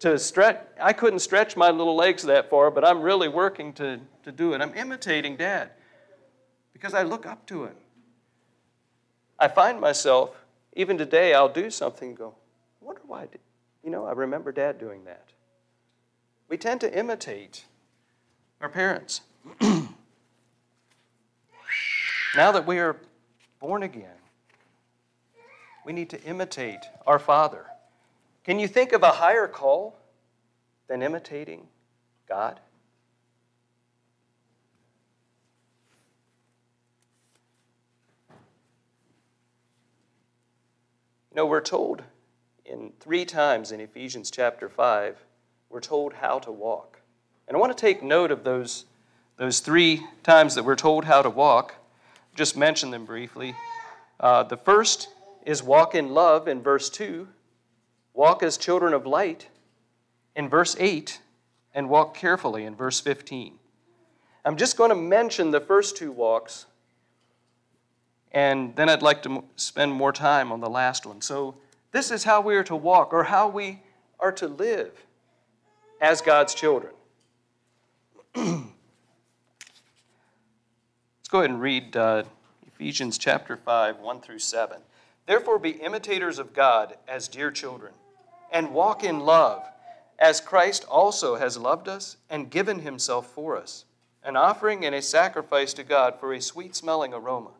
[0.00, 0.60] to stretch.
[0.80, 4.52] I couldn't stretch my little legs that far, but I'm really working to, to do
[4.54, 4.60] it.
[4.60, 5.70] I'm imitating Dad
[6.72, 7.74] because I look up to him.
[9.38, 10.34] I find myself,
[10.74, 12.34] even today, I'll do something go,
[12.82, 13.40] I wonder why I did.
[13.84, 15.28] You know, I remember Dad doing that.
[16.48, 17.64] We tend to imitate
[18.60, 19.22] our parents.
[19.60, 19.88] now
[22.52, 22.96] that we are
[23.58, 24.16] born again,
[25.84, 27.66] we need to imitate our Father.
[28.44, 29.98] Can you think of a higher call
[30.88, 31.66] than imitating
[32.28, 32.58] God?
[41.30, 42.02] You know, we're told
[42.64, 45.16] in three times in Ephesians chapter 5,
[45.68, 47.00] we're told how to walk.
[47.46, 48.86] And I want to take note of those,
[49.36, 51.74] those three times that we're told how to walk.
[52.34, 53.54] Just mention them briefly.
[54.18, 55.08] Uh, the first
[55.44, 57.28] is walk in love in verse 2,
[58.20, 59.48] walk as children of light
[60.36, 61.22] in verse 8,
[61.74, 63.54] and walk carefully in verse 15.
[64.44, 66.66] I'm just going to mention the first two walks,
[68.30, 71.22] and then I'd like to spend more time on the last one.
[71.22, 71.54] So,
[71.92, 73.80] this is how we are to walk or how we
[74.18, 74.92] are to live
[76.02, 76.92] as God's children.
[78.36, 78.60] Let's
[81.30, 82.24] go ahead and read uh,
[82.66, 84.76] Ephesians chapter 5, 1 through 7.
[85.24, 87.94] Therefore, be imitators of God as dear children,
[88.52, 89.66] and walk in love,
[90.18, 93.84] as Christ also has loved us and given himself for us,
[94.22, 97.52] an offering and a sacrifice to God for a sweet smelling aroma.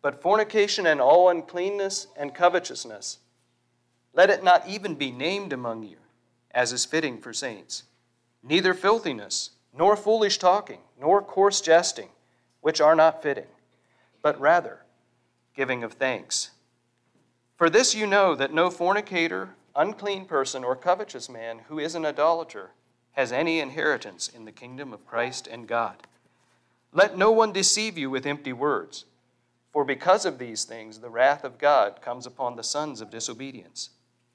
[0.00, 3.18] But fornication and all uncleanness and covetousness,
[4.14, 5.98] let it not even be named among you,
[6.52, 7.82] as is fitting for saints.
[8.42, 12.08] Neither filthiness, nor foolish talking, nor coarse jesting,
[12.60, 13.46] which are not fitting,
[14.22, 14.80] but rather
[15.54, 16.50] giving of thanks.
[17.56, 22.04] For this you know that no fornicator, unclean person, or covetous man who is an
[22.04, 22.72] idolater
[23.12, 26.06] has any inheritance in the kingdom of Christ and God.
[26.92, 29.04] Let no one deceive you with empty words.
[29.72, 33.90] For because of these things, the wrath of God comes upon the sons of disobedience.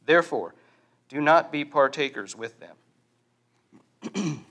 [0.05, 0.55] Therefore,
[1.09, 2.75] do not be partakers with them.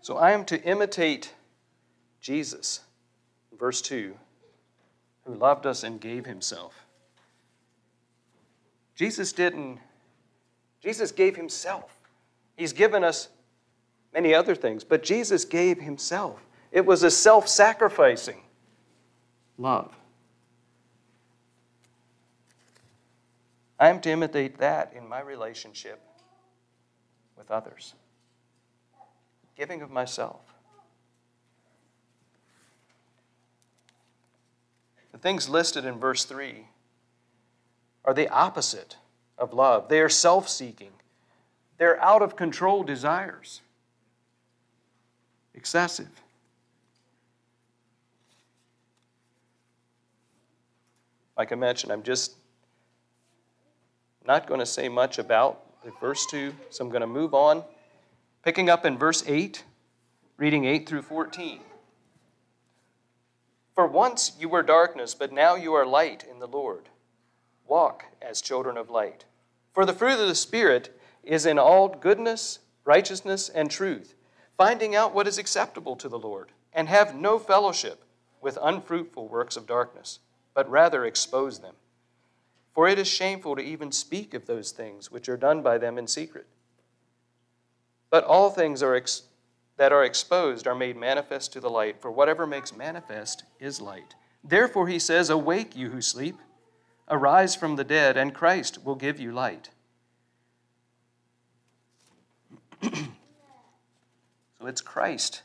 [0.00, 1.34] so I am to imitate
[2.20, 2.80] Jesus,
[3.56, 4.14] verse 2,
[5.24, 6.83] who loved us and gave himself.
[8.94, 9.78] Jesus didn't,
[10.80, 11.96] Jesus gave himself.
[12.56, 13.28] He's given us
[14.12, 16.40] many other things, but Jesus gave himself.
[16.70, 18.42] It was a self sacrificing
[19.58, 19.94] love.
[23.78, 26.00] I am to imitate that in my relationship
[27.36, 27.94] with others,
[29.56, 30.40] giving of myself.
[35.10, 36.66] The things listed in verse 3
[38.04, 38.96] are the opposite
[39.38, 39.88] of love.
[39.88, 40.92] They are self seeking,
[41.78, 43.60] they're out of control desires,
[45.54, 46.08] excessive.
[51.36, 52.34] Like I mentioned, I'm just
[54.24, 57.64] not going to say much about the verse 2, so I'm going to move on.
[58.44, 59.64] Picking up in verse 8,
[60.36, 61.60] reading 8 through 14.
[63.74, 66.88] For once you were darkness, but now you are light in the Lord.
[67.66, 69.24] Walk as children of light.
[69.72, 74.14] For the fruit of the Spirit is in all goodness, righteousness, and truth,
[74.56, 78.04] finding out what is acceptable to the Lord, and have no fellowship
[78.40, 80.20] with unfruitful works of darkness,
[80.54, 81.74] but rather expose them.
[82.74, 85.96] For it is shameful to even speak of those things which are done by them
[85.96, 86.46] in secret.
[88.10, 89.22] But all things are ex-
[89.76, 94.14] that are exposed are made manifest to the light, for whatever makes manifest is light.
[94.42, 96.36] Therefore he says, Awake, you who sleep,
[97.08, 99.70] arise from the dead, and Christ will give you light.
[102.82, 102.90] so
[104.66, 105.42] it's Christ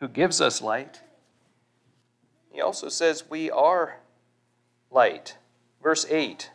[0.00, 1.00] who gives us light.
[2.52, 3.98] He also says we are
[4.90, 5.36] light.
[5.82, 6.50] Verse 8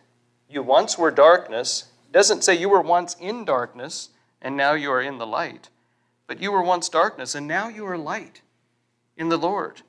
[0.49, 1.85] You once were darkness.
[2.11, 4.09] Doesn't say you were once in darkness
[4.41, 5.69] and now you are in the light,
[6.27, 8.41] but you were once darkness and now you are light
[9.17, 9.81] in the Lord.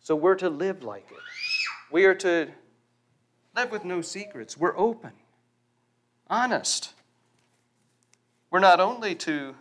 [0.00, 1.18] So we're to live like it.
[1.90, 2.48] We are to
[3.54, 4.56] live with no secrets.
[4.56, 5.12] We're open,
[6.28, 6.92] honest.
[8.50, 9.54] We're not only to,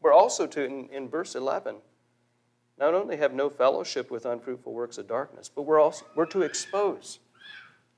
[0.00, 1.76] we're also to, in, in verse 11,
[2.78, 6.42] not only have no fellowship with unfruitful works of darkness, but we're also we're to
[6.42, 7.18] expose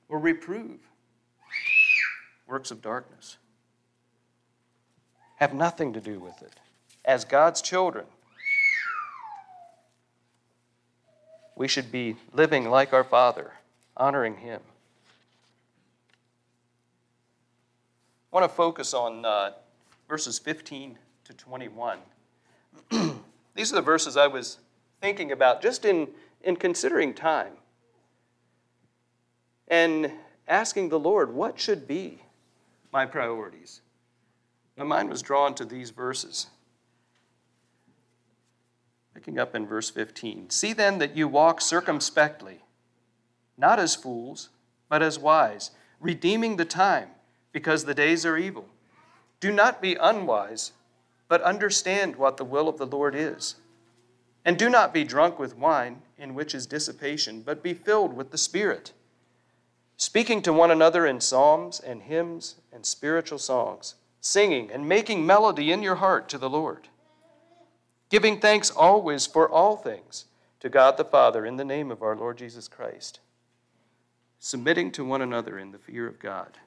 [0.09, 0.79] or reprove
[2.47, 3.37] works of darkness.
[5.35, 6.59] Have nothing to do with it.
[7.05, 8.05] As God's children,
[11.55, 13.51] we should be living like our Father,
[13.95, 14.61] honoring Him.
[18.31, 19.51] I want to focus on uh,
[20.07, 21.99] verses 15 to 21.
[23.55, 24.59] These are the verses I was
[25.01, 26.07] thinking about just in,
[26.41, 27.53] in considering time
[29.67, 30.11] and
[30.47, 32.21] asking the Lord, what should be
[32.93, 33.81] my priorities?
[34.77, 36.47] My mind was drawn to these verses.
[39.13, 42.61] Picking up in verse 15 See then that you walk circumspectly,
[43.57, 44.49] not as fools,
[44.87, 47.09] but as wise, redeeming the time,
[47.51, 48.67] because the days are evil.
[49.39, 50.71] Do not be unwise,
[51.27, 53.55] but understand what the will of the Lord is.
[54.43, 58.31] And do not be drunk with wine, in which is dissipation, but be filled with
[58.31, 58.93] the Spirit,
[59.97, 65.71] speaking to one another in psalms and hymns and spiritual songs, singing and making melody
[65.71, 66.87] in your heart to the Lord,
[68.09, 70.25] giving thanks always for all things
[70.59, 73.19] to God the Father in the name of our Lord Jesus Christ,
[74.39, 76.57] submitting to one another in the fear of God.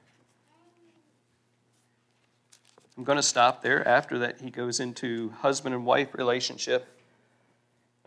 [2.97, 3.85] I'm going to stop there.
[3.87, 6.87] After that, he goes into husband and wife relationship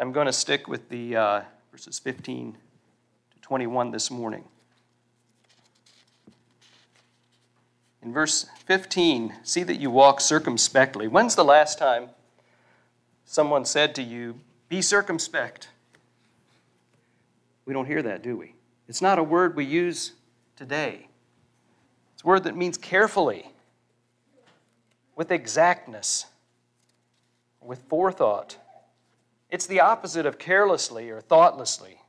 [0.00, 1.40] I'm going to stick with the uh,
[1.72, 2.56] verses 15
[3.32, 4.44] to 21 this morning.
[8.02, 11.08] In verse 15, see that you walk circumspectly.
[11.08, 12.10] When's the last time
[13.24, 14.38] someone said to you,
[14.68, 15.66] Be circumspect?
[17.66, 18.54] We don't hear that, do we?
[18.86, 20.12] It's not a word we use
[20.54, 21.08] today.
[22.14, 23.50] It's a word that means carefully,
[25.18, 26.26] with exactness,
[27.60, 28.56] with forethought.
[29.50, 32.00] It's the opposite of carelessly or thoughtlessly.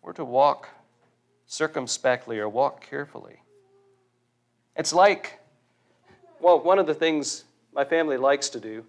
[0.00, 0.70] We're to walk
[1.46, 3.42] circumspectly or walk carefully.
[4.74, 5.38] It's like,
[6.40, 7.44] well, one of the things
[7.74, 8.82] my family likes to do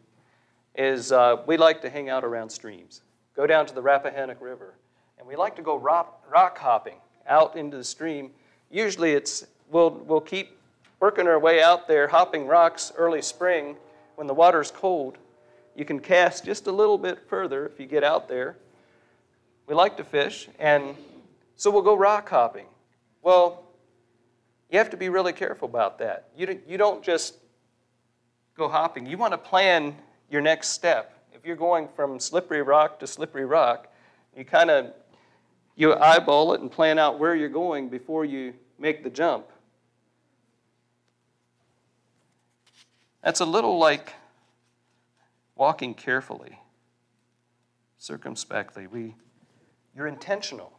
[0.75, 3.01] is uh, we like to hang out around streams,
[3.35, 4.75] go down to the Rappahannock River,
[5.19, 8.31] and we like to go rock, rock hopping out into the stream.
[8.71, 10.57] Usually it's, we'll, we'll keep
[11.03, 13.75] working our way out there, hopping rocks early spring
[14.15, 15.17] when the water's cold,
[15.75, 18.55] you can cast just a little bit further if you get out there.
[19.67, 20.95] We like to fish, and
[21.57, 22.67] so we'll go rock hopping.
[23.21, 23.65] Well,
[24.71, 26.29] you have to be really careful about that.
[26.37, 27.35] You don't, you don't just
[28.55, 29.05] go hopping.
[29.05, 29.97] You want to plan
[30.31, 31.21] your next step.
[31.33, 33.91] If you're going from slippery rock to slippery rock,
[34.37, 34.93] you kind of
[35.75, 39.47] you eyeball it and plan out where you're going before you make the jump.
[43.23, 44.13] That's a little like
[45.55, 46.59] walking carefully,
[47.97, 48.85] circumspectly.
[48.85, 49.15] We,
[49.95, 50.73] you're intentional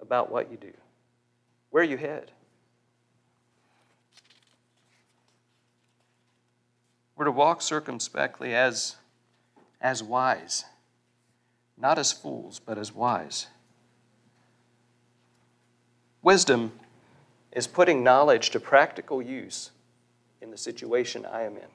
[0.00, 0.72] about what you do,
[1.70, 2.30] where you head.
[7.16, 8.96] We're to walk circumspectly as,
[9.80, 10.66] as wise,
[11.78, 13.46] not as fools, but as wise.
[16.20, 16.72] Wisdom
[17.50, 19.70] is putting knowledge to practical use
[20.42, 21.68] in the situation I am in.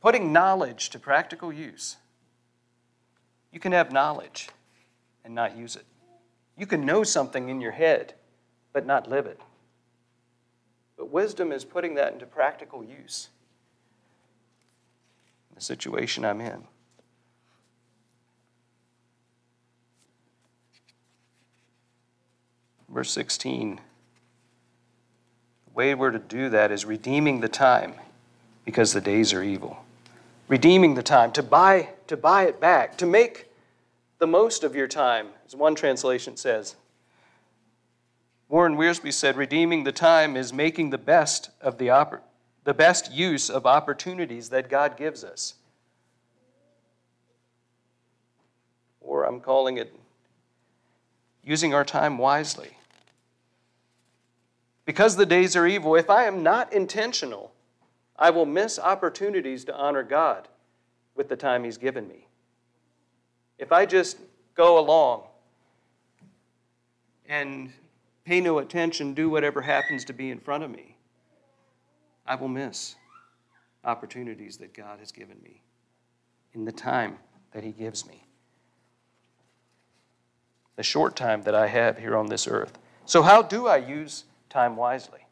[0.00, 1.96] Putting knowledge to practical use.
[3.52, 4.48] You can have knowledge
[5.24, 5.84] and not use it.
[6.56, 8.14] You can know something in your head,
[8.72, 9.40] but not live it.
[10.96, 13.28] But wisdom is putting that into practical use
[15.50, 16.64] in the situation I'm in.
[22.88, 23.80] Verse 16
[25.74, 27.94] way we're to do that is redeeming the time
[28.64, 29.84] because the days are evil.
[30.46, 33.48] Redeeming the time, to buy, to buy it back, to make
[34.18, 36.76] the most of your time, as one translation says.
[38.48, 42.20] Warren Wiersbe said, redeeming the time is making the best of the, oppor-
[42.62, 45.54] the best use of opportunities that God gives us.
[49.00, 49.94] Or I'm calling it
[51.42, 52.76] using our time wisely.
[54.84, 57.52] Because the days are evil, if I am not intentional,
[58.16, 60.48] I will miss opportunities to honor God
[61.14, 62.28] with the time He's given me.
[63.58, 64.18] If I just
[64.54, 65.24] go along
[67.26, 67.72] and
[68.24, 70.96] pay no attention, do whatever happens to be in front of me,
[72.26, 72.96] I will miss
[73.84, 75.62] opportunities that God has given me
[76.54, 77.18] in the time
[77.52, 78.24] that He gives me.
[80.76, 82.78] The short time that I have here on this earth.
[83.06, 85.26] So, how do I use time wisely.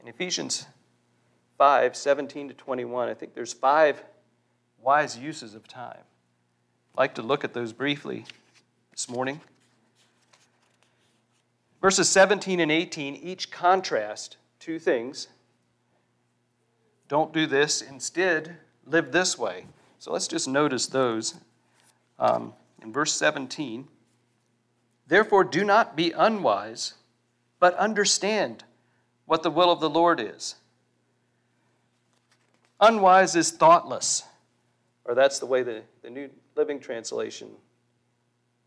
[0.00, 0.66] In Ephesians
[1.58, 4.02] 5 17 to 21, I think there's five
[4.82, 6.02] wise uses of time.
[6.94, 8.24] I'd like to look at those briefly
[8.92, 9.40] this morning.
[11.80, 15.28] Verses 17 and 18 each contrast two things.
[17.08, 19.66] Don't do this, instead, live this way.
[19.98, 21.34] So let's just notice those.
[22.18, 23.88] Um, in verse 17,
[25.10, 26.94] Therefore, do not be unwise,
[27.58, 28.62] but understand
[29.26, 30.54] what the will of the Lord is.
[32.80, 34.22] Unwise is thoughtless,
[35.04, 37.48] or that's the way the, the New Living Translation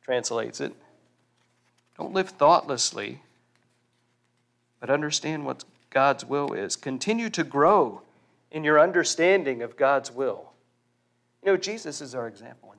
[0.02, 0.74] translates it.
[1.98, 3.22] Don't live thoughtlessly,
[4.82, 6.76] but understand what God's will is.
[6.76, 8.02] Continue to grow
[8.52, 10.52] in your understanding of God's will.
[11.41, 12.74] You know, Jesus is our example.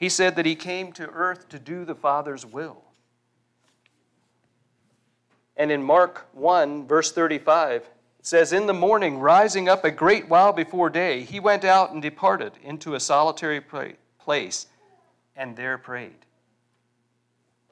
[0.00, 2.82] He said that he came to earth to do the Father's will.
[5.58, 7.86] And in Mark 1, verse 35, it
[8.22, 12.00] says, In the morning, rising up a great while before day, he went out and
[12.00, 13.60] departed into a solitary
[14.18, 14.66] place
[15.36, 16.24] and there prayed.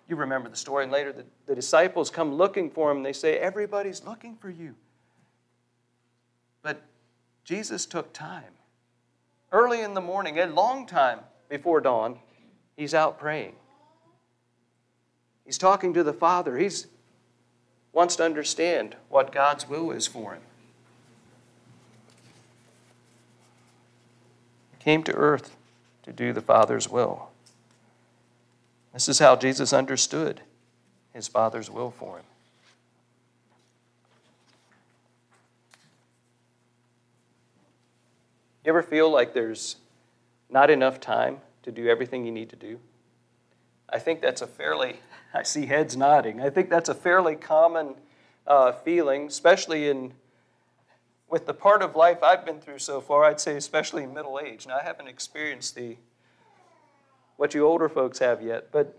[0.06, 2.98] You remember the story, and later the, the disciples come looking for him.
[2.98, 4.74] And they say, Everybody's looking for you.
[6.62, 6.82] But
[7.44, 8.52] Jesus took time.
[9.50, 12.18] Early in the morning, a long time, before dawn,
[12.76, 13.54] he's out praying.
[15.44, 16.58] He's talking to the Father.
[16.58, 16.70] He
[17.92, 20.42] wants to understand what God's will is for him.
[24.78, 25.56] He came to earth
[26.02, 27.30] to do the Father's will.
[28.92, 30.42] This is how Jesus understood
[31.14, 32.24] his Father's will for him.
[38.64, 39.76] You ever feel like there's
[40.50, 42.78] not enough time to do everything you need to do?
[43.90, 45.00] I think that's a fairly,
[45.32, 46.40] I see heads nodding.
[46.40, 47.94] I think that's a fairly common
[48.46, 50.12] uh, feeling, especially in
[51.28, 53.24] with the part of life I've been through so far.
[53.24, 54.66] I'd say especially middle age.
[54.66, 55.96] Now I haven't experienced the
[57.36, 58.98] what you older folks have yet, but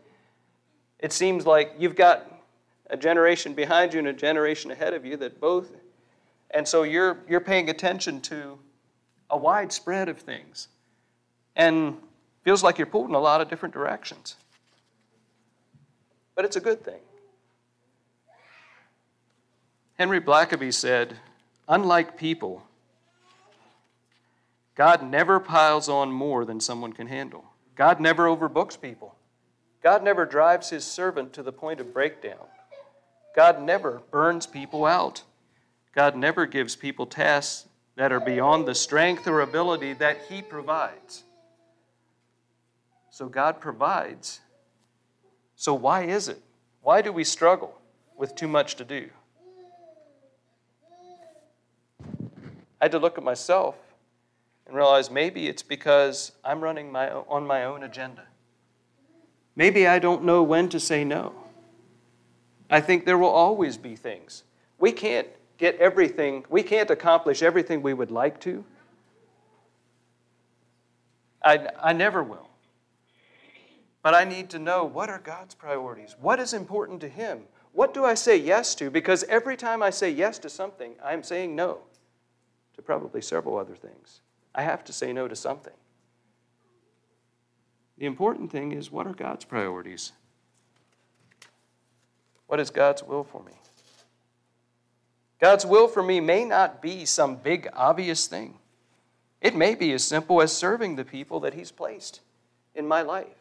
[1.00, 2.32] it seems like you've got
[2.90, 5.72] a generation behind you and a generation ahead of you that both,
[6.52, 8.60] and so you're you're paying attention to
[9.30, 10.68] a wide spread of things
[11.56, 11.98] and
[12.44, 14.36] feels like you're pulled in a lot of different directions.
[16.36, 17.02] But it's a good thing.
[19.98, 21.18] Henry Blackaby said,
[21.68, 22.64] Unlike people,
[24.76, 27.44] God never piles on more than someone can handle.
[27.76, 29.16] God never overbooks people.
[29.84, 32.48] God never drives his servant to the point of breakdown.
[33.36, 35.24] God never burns people out.
[35.94, 41.24] God never gives people tasks that are beyond the strength or ability that he provides.
[43.20, 44.40] So God provides.
[45.58, 46.42] So why is it?
[46.82, 47.78] Why do we struggle
[48.16, 49.10] with too much to do?
[52.02, 53.76] I had to look at myself
[54.66, 58.24] and realize maybe it's because I'm running my, on my own agenda.
[59.54, 61.34] Maybe I don't know when to say no.
[62.70, 64.44] I think there will always be things.
[64.78, 68.64] We can't get everything, we can't accomplish everything we would like to.
[71.44, 72.49] I, I never will.
[74.02, 76.16] But I need to know what are God's priorities?
[76.20, 77.44] What is important to Him?
[77.74, 78.90] What do I say yes to?
[78.90, 81.80] Because every time I say yes to something, I'm saying no
[82.76, 84.22] to probably several other things.
[84.56, 85.74] I have to say no to something.
[87.98, 90.14] The important thing is what are God's priorities?
[92.48, 93.52] What is God's will for me?
[95.40, 98.56] God's will for me may not be some big, obvious thing.
[99.42, 102.22] It may be as simple as serving the people that He's placed
[102.76, 103.39] in my life.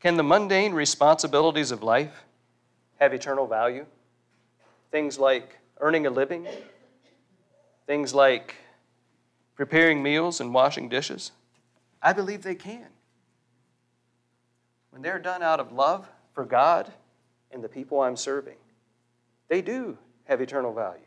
[0.00, 2.24] Can the mundane responsibilities of life
[3.00, 3.86] have eternal value?
[4.90, 6.46] Things like earning a living,
[7.86, 8.54] things like
[9.54, 11.32] preparing meals and washing dishes?
[12.02, 12.86] I believe they can.
[14.90, 16.92] When they're done out of love for God
[17.50, 18.56] and the people I'm serving,
[19.48, 21.00] they do have eternal value.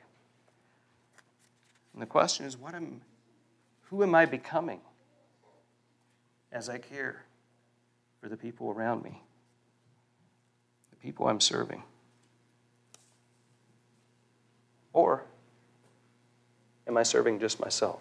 [1.93, 3.01] And the question is, what am,
[3.83, 4.81] who am I becoming
[6.51, 7.25] as I care
[8.21, 9.21] for the people around me,
[10.89, 11.83] the people I'm serving?
[14.93, 15.23] Or
[16.87, 17.99] am I serving just myself?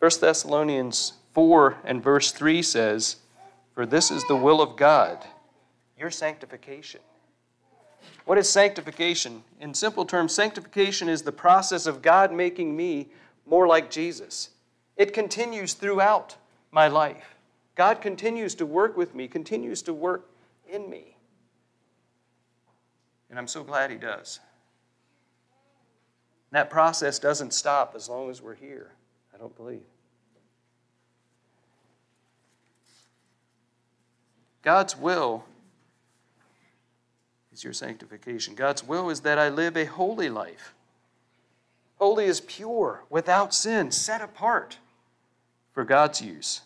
[0.00, 3.16] 1 Thessalonians 4 and verse 3 says,
[3.74, 5.24] For this is the will of God,
[5.98, 7.00] your sanctification.
[8.26, 9.42] What is sanctification?
[9.60, 13.08] In simple terms, sanctification is the process of God making me
[13.46, 14.50] more like Jesus.
[14.96, 16.36] It continues throughout
[16.70, 17.36] my life.
[17.74, 20.28] God continues to work with me, continues to work
[20.68, 21.16] in me.
[23.30, 24.38] And I'm so glad He does.
[26.52, 28.92] That process doesn't stop as long as we're here,
[29.34, 29.82] I don't believe.
[34.62, 35.44] God's will
[37.52, 38.54] is your sanctification.
[38.54, 40.74] God's will is that I live a holy life.
[41.96, 44.78] Holy is pure, without sin, set apart
[45.74, 46.62] for God's use.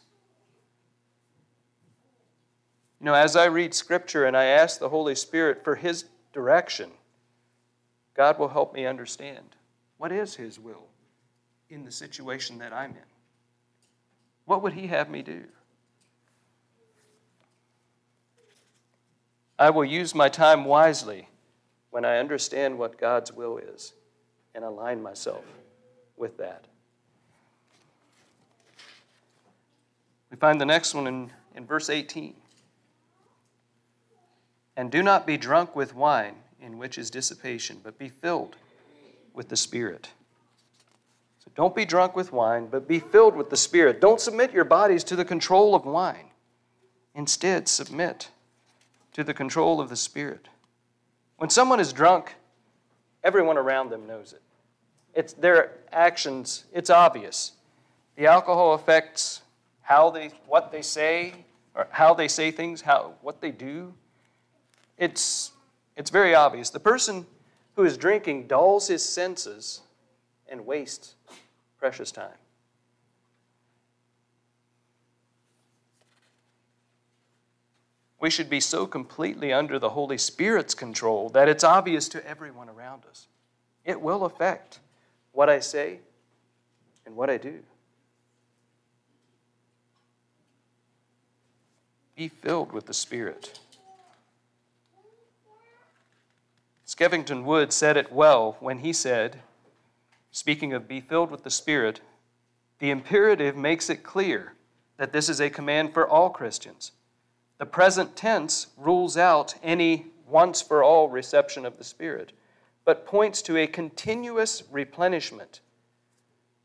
[3.01, 6.91] You know, as I read Scripture and I ask the Holy Spirit for His direction,
[8.15, 9.57] God will help me understand
[9.97, 10.85] what is His will
[11.71, 13.09] in the situation that I'm in.
[14.45, 15.45] What would He have me do?
[19.59, 21.29] I will use my time wisely
[21.91, 23.93] when I understand what God's will is
[24.55, 25.45] and align myself
[26.17, 26.67] with that.
[30.31, 32.35] We find the next one in, in verse 18.
[34.77, 38.57] And do not be drunk with wine, in which is dissipation, but be filled
[39.33, 40.11] with the Spirit.
[41.45, 44.01] So don't be drunk with wine, but be filled with the Spirit.
[44.01, 46.27] Don't submit your bodies to the control of wine.
[47.15, 48.31] Instead, submit
[49.13, 50.49] to the control of the Spirit.
[51.39, 52.35] When someone is drunk,
[53.25, 54.43] everyone around them knows it.
[55.15, 57.53] It's their actions, it's obvious.
[58.17, 59.43] The alcohol affects
[59.89, 61.33] how they what they say,
[61.75, 63.95] or how they say things, how what they do.
[64.99, 65.53] It's
[65.97, 66.69] it's very obvious.
[66.69, 67.27] The person
[67.75, 69.81] who is drinking dulls his senses
[70.47, 71.15] and wastes
[71.79, 72.37] precious time.
[78.21, 82.69] we should be so completely under the Holy Spirit's control that it's obvious to everyone
[82.69, 83.29] around us.
[83.85, 84.81] It will affect
[85.31, 86.01] what I say
[87.07, 87.61] and what I do.
[92.19, 93.61] Be filled with the Spirit.
[96.85, 99.43] Skevington Wood said it well when he said,
[100.33, 102.01] speaking of be filled with the Spirit,
[102.81, 104.55] the imperative makes it clear
[104.97, 106.91] that this is a command for all Christians.
[107.59, 112.33] The present tense rules out any once for all reception of the Spirit,
[112.85, 115.61] but points to a continuous replenishment.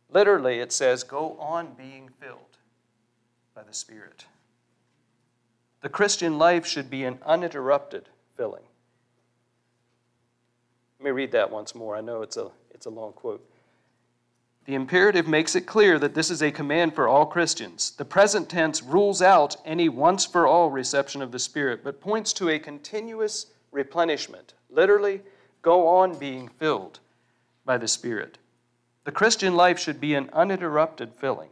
[0.09, 2.57] Literally, it says, go on being filled
[3.53, 4.25] by the Spirit.
[5.83, 8.07] The Christian life should be an uninterrupted
[8.37, 8.63] filling.
[10.97, 11.97] Let me read that once more.
[11.97, 13.45] I know it's a, it's a long quote.
[14.63, 17.91] The imperative makes it clear that this is a command for all Christians.
[17.97, 22.31] The present tense rules out any once for all reception of the Spirit, but points
[22.33, 24.53] to a continuous replenishment.
[24.69, 25.21] Literally,
[25.61, 27.01] go on being filled
[27.65, 28.37] by the Spirit.
[29.03, 31.49] The Christian life should be an uninterrupted filling.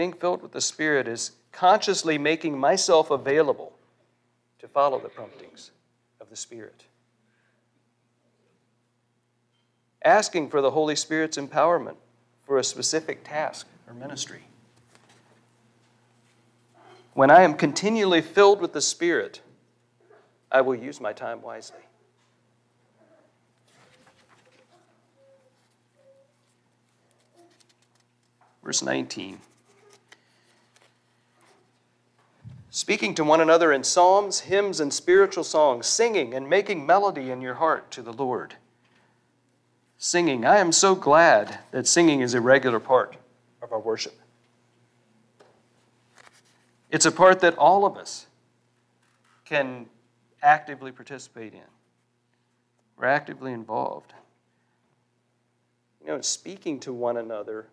[0.00, 3.74] Being filled with the Spirit is consciously making myself available
[4.58, 5.72] to follow the promptings
[6.22, 6.84] of the Spirit
[10.02, 11.96] asking for the Holy Spirit's empowerment
[12.46, 14.40] for a specific task or ministry.
[17.12, 19.42] When I am continually filled with the Spirit,
[20.50, 21.76] I will use my time wisely.
[28.64, 29.40] Verse 19.
[32.90, 37.40] Speaking to one another in psalms, hymns, and spiritual songs, singing and making melody in
[37.40, 38.56] your heart to the Lord
[39.96, 40.44] singing.
[40.44, 43.16] I am so glad that singing is a regular part
[43.62, 44.18] of our worship.
[46.90, 48.26] It's a part that all of us
[49.44, 49.86] can
[50.42, 51.70] actively participate in.
[52.96, 54.14] We're actively involved.
[56.00, 57.68] You know, speaking to one another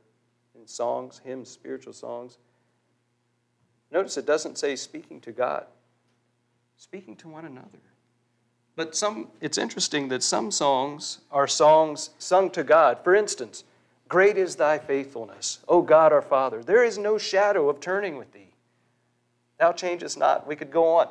[0.54, 2.38] in songs, hymns, spiritual songs.
[3.92, 5.66] Notice it doesn't say speaking to God,
[6.78, 7.80] speaking to one another.
[8.76, 13.00] But some, it's interesting that some songs are songs sung to God.
[13.04, 13.64] For instance,
[14.08, 16.64] Great is thy faithfulness, O God our Father.
[16.64, 18.54] There is no shadow of turning with thee.
[19.60, 20.48] Thou changest not.
[20.48, 21.10] We could go on.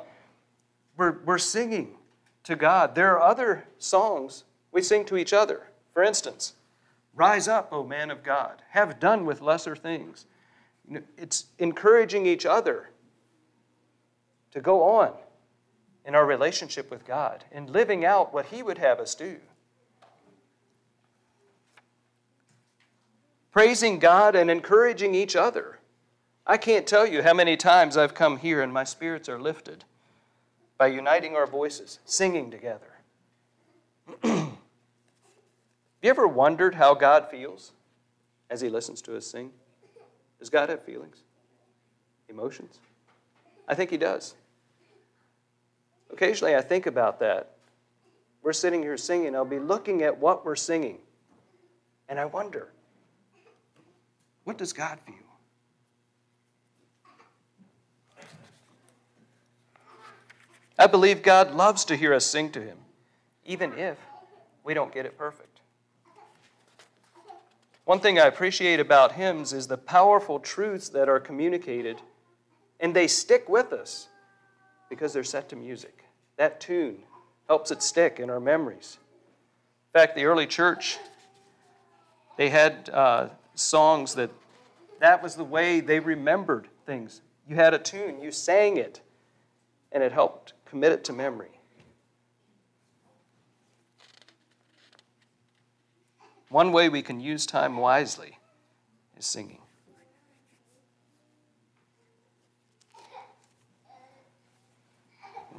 [0.96, 1.96] We're, we're singing
[2.44, 2.94] to God.
[2.94, 5.66] There are other songs we sing to each other.
[5.92, 6.54] For instance,
[7.16, 8.62] Rise up, O man of God.
[8.70, 10.26] Have done with lesser things.
[11.16, 12.90] It's encouraging each other
[14.52, 15.12] to go on
[16.04, 19.38] in our relationship with God and living out what He would have us do.
[23.50, 25.78] Praising God and encouraging each other.
[26.46, 29.84] I can't tell you how many times I've come here and my spirits are lifted
[30.78, 32.92] by uniting our voices, singing together.
[34.22, 34.52] have
[36.02, 37.72] you ever wondered how God feels
[38.48, 39.50] as He listens to us sing?
[40.46, 41.24] Does God have feelings?
[42.28, 42.78] Emotions?
[43.66, 44.36] I think He does.
[46.12, 47.56] Occasionally I think about that.
[48.44, 50.98] We're sitting here singing, I'll be looking at what we're singing,
[52.08, 52.68] and I wonder,
[54.44, 55.16] what does God feel?
[60.78, 62.78] I believe God loves to hear us sing to Him,
[63.44, 63.98] even if
[64.62, 65.55] we don't get it perfect.
[67.86, 72.02] One thing I appreciate about hymns is the powerful truths that are communicated,
[72.80, 74.08] and they stick with us
[74.90, 76.04] because they're set to music.
[76.36, 77.04] That tune
[77.46, 78.98] helps it stick in our memories.
[79.94, 80.98] In fact, the early church,
[82.36, 84.30] they had uh, songs that
[84.98, 87.20] that was the way they remembered things.
[87.48, 89.00] You had a tune, you sang it,
[89.92, 91.55] and it helped commit it to memory.
[96.56, 98.38] One way we can use time wisely
[99.18, 99.60] is singing.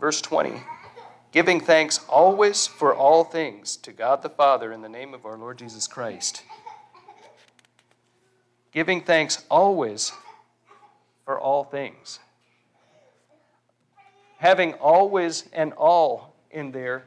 [0.01, 0.59] Verse 20
[1.31, 5.37] Giving thanks always for all things to God the Father in the name of our
[5.37, 6.41] Lord Jesus Christ.
[8.71, 10.11] Giving thanks always
[11.25, 12.17] for all things.
[14.37, 17.05] Having always and all in there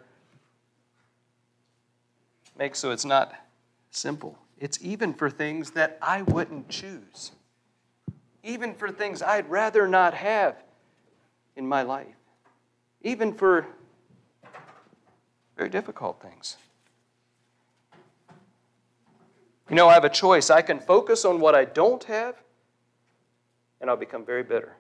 [2.56, 3.34] makes so it's not
[3.90, 4.38] simple.
[4.58, 7.32] It's even for things that I wouldn't choose,
[8.42, 10.62] even for things I'd rather not have
[11.56, 12.14] in my life
[13.02, 13.66] even for
[15.56, 16.56] very difficult things.
[19.68, 20.50] You know, I have a choice.
[20.50, 22.36] I can focus on what I don't have,
[23.80, 24.76] and I'll become very bitter.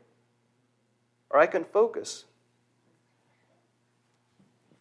[1.30, 2.24] Or I can focus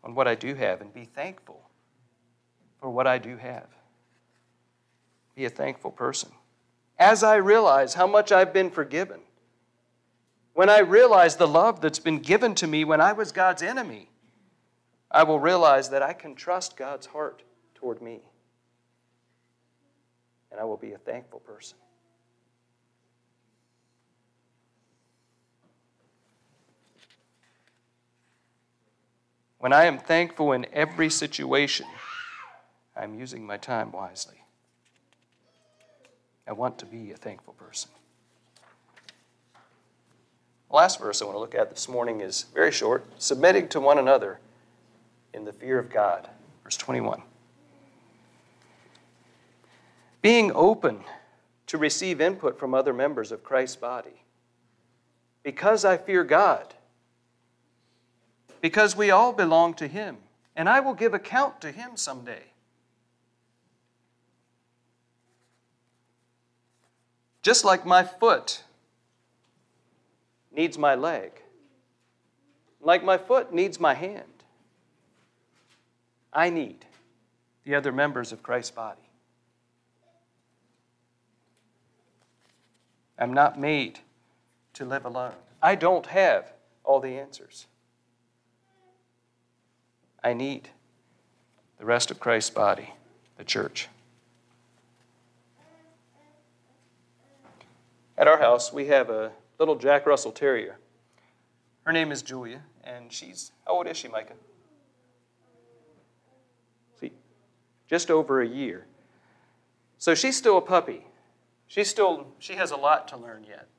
[0.03, 1.61] on what I do have and be thankful
[2.81, 3.67] for what I do have.
[5.39, 6.31] Be a thankful person.
[6.97, 9.21] As I realize how much I've been forgiven,
[10.51, 14.09] when I realize the love that's been given to me when I was God's enemy,
[15.09, 18.19] I will realize that I can trust God's heart toward me.
[20.51, 21.77] And I will be a thankful person.
[29.59, 31.87] When I am thankful in every situation,
[32.93, 34.38] I'm using my time wisely.
[36.49, 37.91] I want to be a thankful person.
[40.69, 43.79] The last verse I want to look at this morning is very short submitting to
[43.79, 44.39] one another
[45.31, 46.27] in the fear of God.
[46.63, 47.21] Verse 21.
[50.23, 51.01] Being open
[51.67, 54.23] to receive input from other members of Christ's body.
[55.43, 56.73] Because I fear God.
[58.59, 60.17] Because we all belong to Him,
[60.55, 62.48] and I will give account to Him someday.
[67.41, 68.63] Just like my foot
[70.51, 71.31] needs my leg,
[72.81, 74.23] like my foot needs my hand,
[76.33, 76.85] I need
[77.63, 79.01] the other members of Christ's body.
[83.17, 83.99] I'm not made
[84.73, 85.33] to live alone.
[85.61, 87.67] I don't have all the answers.
[90.23, 90.69] I need
[91.77, 92.93] the rest of Christ's body,
[93.37, 93.87] the church.
[98.19, 100.77] At our house, we have a little Jack Russell Terrier.
[101.85, 104.33] Her name is Julia, and she's, how old is she, Micah?
[106.99, 107.13] See,
[107.87, 108.87] just over a year.
[109.99, 111.05] So she's still a puppy.
[111.67, 113.69] She's still, she has a lot to learn yet.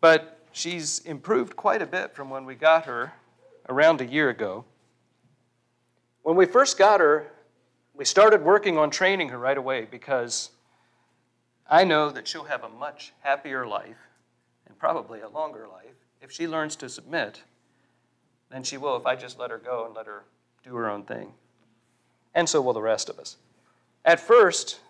[0.00, 3.12] But she's improved quite a bit from when we got her
[3.68, 4.64] around a year ago.
[6.22, 7.30] When we first got her,
[7.92, 10.52] we started working on training her right away because
[11.68, 14.08] I know that she'll have a much happier life
[14.66, 17.42] and probably a longer life if she learns to submit
[18.50, 20.24] than she will if I just let her go and let her
[20.62, 21.32] do her own thing.
[22.34, 23.36] And so will the rest of us.
[24.04, 24.80] At first,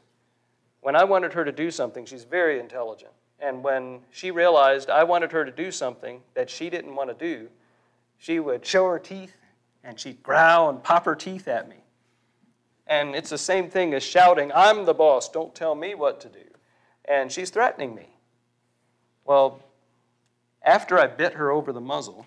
[0.81, 3.13] when I wanted her to do something, she's very intelligent.
[3.39, 7.15] And when she realized I wanted her to do something that she didn't want to
[7.15, 7.49] do,
[8.19, 9.37] she would show her teeth
[9.83, 11.77] and she'd growl and pop her teeth at me.
[12.87, 16.29] And it's the same thing as shouting, I'm the boss, don't tell me what to
[16.29, 16.54] do.
[17.07, 18.09] And she's threatening me.
[19.25, 19.61] Well,
[20.63, 22.27] after I bit her over the muzzle,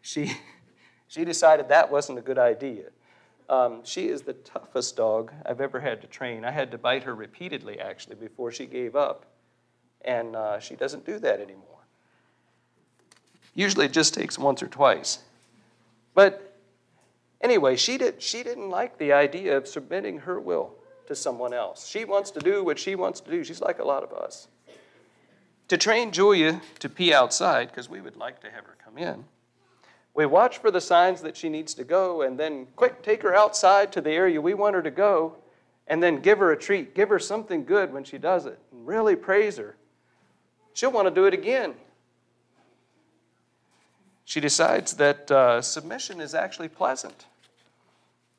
[0.00, 0.32] she,
[1.08, 2.84] she decided that wasn't a good idea.
[3.48, 6.44] Um, she is the toughest dog I've ever had to train.
[6.44, 9.26] I had to bite her repeatedly, actually, before she gave up.
[10.04, 11.66] And uh, she doesn't do that anymore.
[13.54, 15.18] Usually it just takes once or twice.
[16.14, 16.56] But
[17.40, 20.74] anyway, she, did, she didn't like the idea of submitting her will
[21.12, 21.86] to someone else.
[21.86, 23.44] She wants to do what she wants to do.
[23.44, 24.48] She's like a lot of us.
[25.68, 29.24] To train Julia to pee outside, because we would like to have her come in,
[30.14, 33.34] we watch for the signs that she needs to go, and then quick, take her
[33.34, 35.36] outside to the area we want her to go,
[35.86, 36.94] and then give her a treat.
[36.94, 39.76] Give her something good when she does it, and really praise her.
[40.72, 41.74] She'll want to do it again.
[44.24, 47.26] She decides that uh, submission is actually pleasant.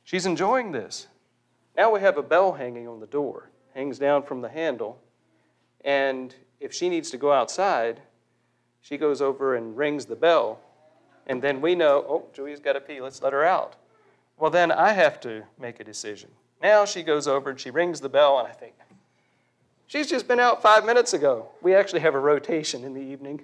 [0.04, 1.08] She's enjoying this.
[1.76, 5.00] Now we have a bell hanging on the door, hangs down from the handle,
[5.84, 8.02] and if she needs to go outside,
[8.82, 10.60] she goes over and rings the bell
[11.28, 13.76] and then we know, oh, Julia's got to pee, let's let her out.
[14.38, 16.30] Well, then I have to make a decision.
[16.62, 18.74] Now she goes over and she rings the bell, and I think,
[19.88, 21.50] she's just been out five minutes ago.
[21.62, 23.42] We actually have a rotation in the evening.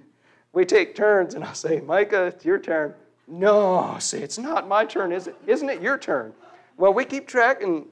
[0.51, 2.93] We take turns, and I'll say, Micah, it's your turn.
[3.27, 5.35] No, say, it's not my turn, is it?
[5.45, 6.33] Isn't it your turn?
[6.77, 7.85] Well, we keep track, and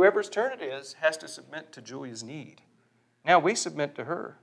[0.00, 2.62] whoever's turn it is has to submit to Julia's need.
[3.22, 4.38] Now we submit to her.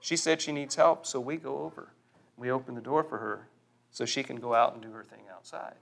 [0.00, 1.92] She said she needs help, so we go over.
[2.38, 3.48] We open the door for her,
[3.90, 5.74] so she can go out and do her thing outside.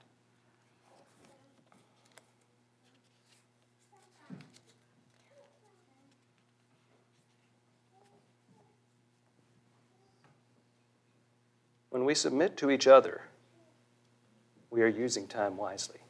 [11.90, 13.28] When we submit to each other,
[14.68, 16.01] we are using time wisely.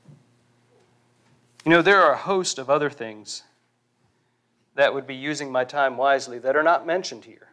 [1.64, 3.42] You know, there are a host of other things
[4.74, 7.48] that would be using my time wisely that are not mentioned here.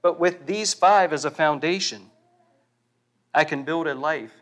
[0.00, 2.10] But with these five as a foundation,
[3.34, 4.32] I can build a life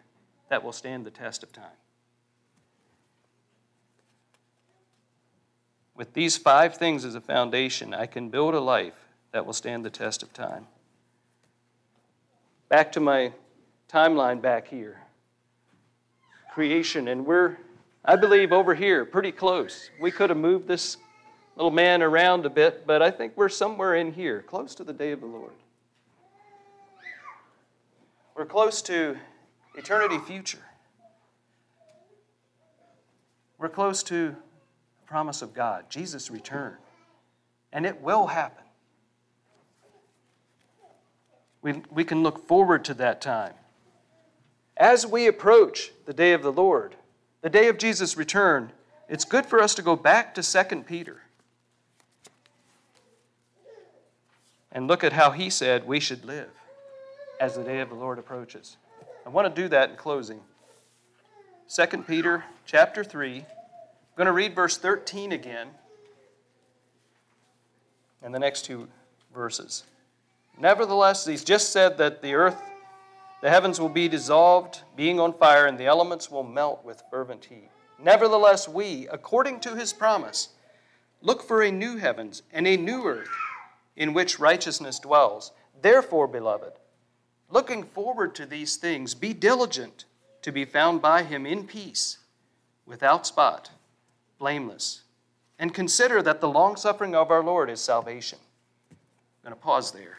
[0.48, 1.64] that will stand the test of time.
[5.96, 9.84] With these five things as a foundation, I can build a life that will stand
[9.84, 10.66] the test of time.
[12.68, 13.32] Back to my
[13.90, 14.98] timeline back here
[16.56, 17.58] creation, and we're,
[18.08, 19.90] I believe, over here, pretty close.
[20.00, 20.96] We could have moved this
[21.56, 24.92] little man around a bit, but I think we're somewhere in here, close to the
[24.92, 25.50] day of the Lord.
[28.36, 29.16] We're close to
[29.74, 30.64] eternity future.
[33.58, 36.76] We're close to the promise of God, Jesus' return.
[37.72, 38.62] And it will happen.
[41.60, 43.54] We, we can look forward to that time.
[44.76, 46.94] As we approach the day of the Lord,
[47.46, 48.72] the day of Jesus' return,
[49.08, 51.18] it's good for us to go back to 2 Peter
[54.72, 56.50] and look at how he said we should live.
[57.38, 58.78] as the day of the Lord approaches.
[59.24, 60.40] I want to do that in closing.
[61.72, 63.36] 2 Peter chapter 3.
[63.36, 63.44] I'm
[64.16, 65.68] going to read verse 13 again
[68.24, 68.88] and the next two
[69.32, 69.84] verses.
[70.58, 72.60] Nevertheless, he's just said that the earth,
[73.42, 77.44] the heavens will be dissolved, being on fire, and the elements will melt with fervent
[77.44, 77.70] heat.
[77.98, 80.50] Nevertheless, we, according to his promise,
[81.22, 83.28] look for a new heavens and a new earth
[83.96, 85.52] in which righteousness dwells.
[85.80, 86.72] Therefore, beloved,
[87.50, 90.04] looking forward to these things, be diligent
[90.42, 92.18] to be found by him in peace,
[92.86, 93.70] without spot,
[94.38, 95.02] blameless,
[95.58, 98.38] and consider that the long suffering of our Lord is salvation.
[98.90, 100.18] I'm going to pause there.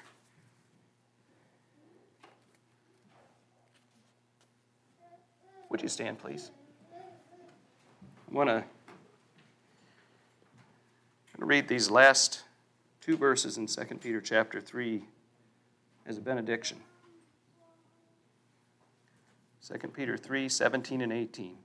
[5.69, 6.51] Would you stand, please?
[6.93, 8.63] I want to
[11.37, 12.43] read these last
[13.01, 15.03] two verses in 2 Peter chapter 3
[16.05, 16.77] as a benediction.
[19.65, 21.57] 2 Peter 3 17 and 18.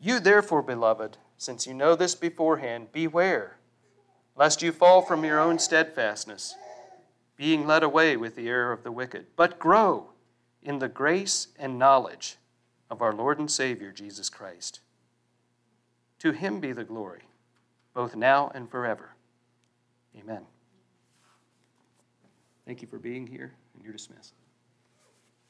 [0.00, 3.56] You, therefore, beloved, since you know this beforehand, beware,
[4.36, 6.54] lest you fall from your own steadfastness,
[7.36, 10.10] being led away with the error of the wicked, but grow
[10.62, 12.36] in the grace and knowledge
[12.90, 14.80] of our Lord and Savior, Jesus Christ.
[16.20, 17.22] To him be the glory,
[17.92, 19.10] both now and forever.
[20.18, 20.42] Amen.
[22.66, 24.34] Thank you for being here, and you're dismissed.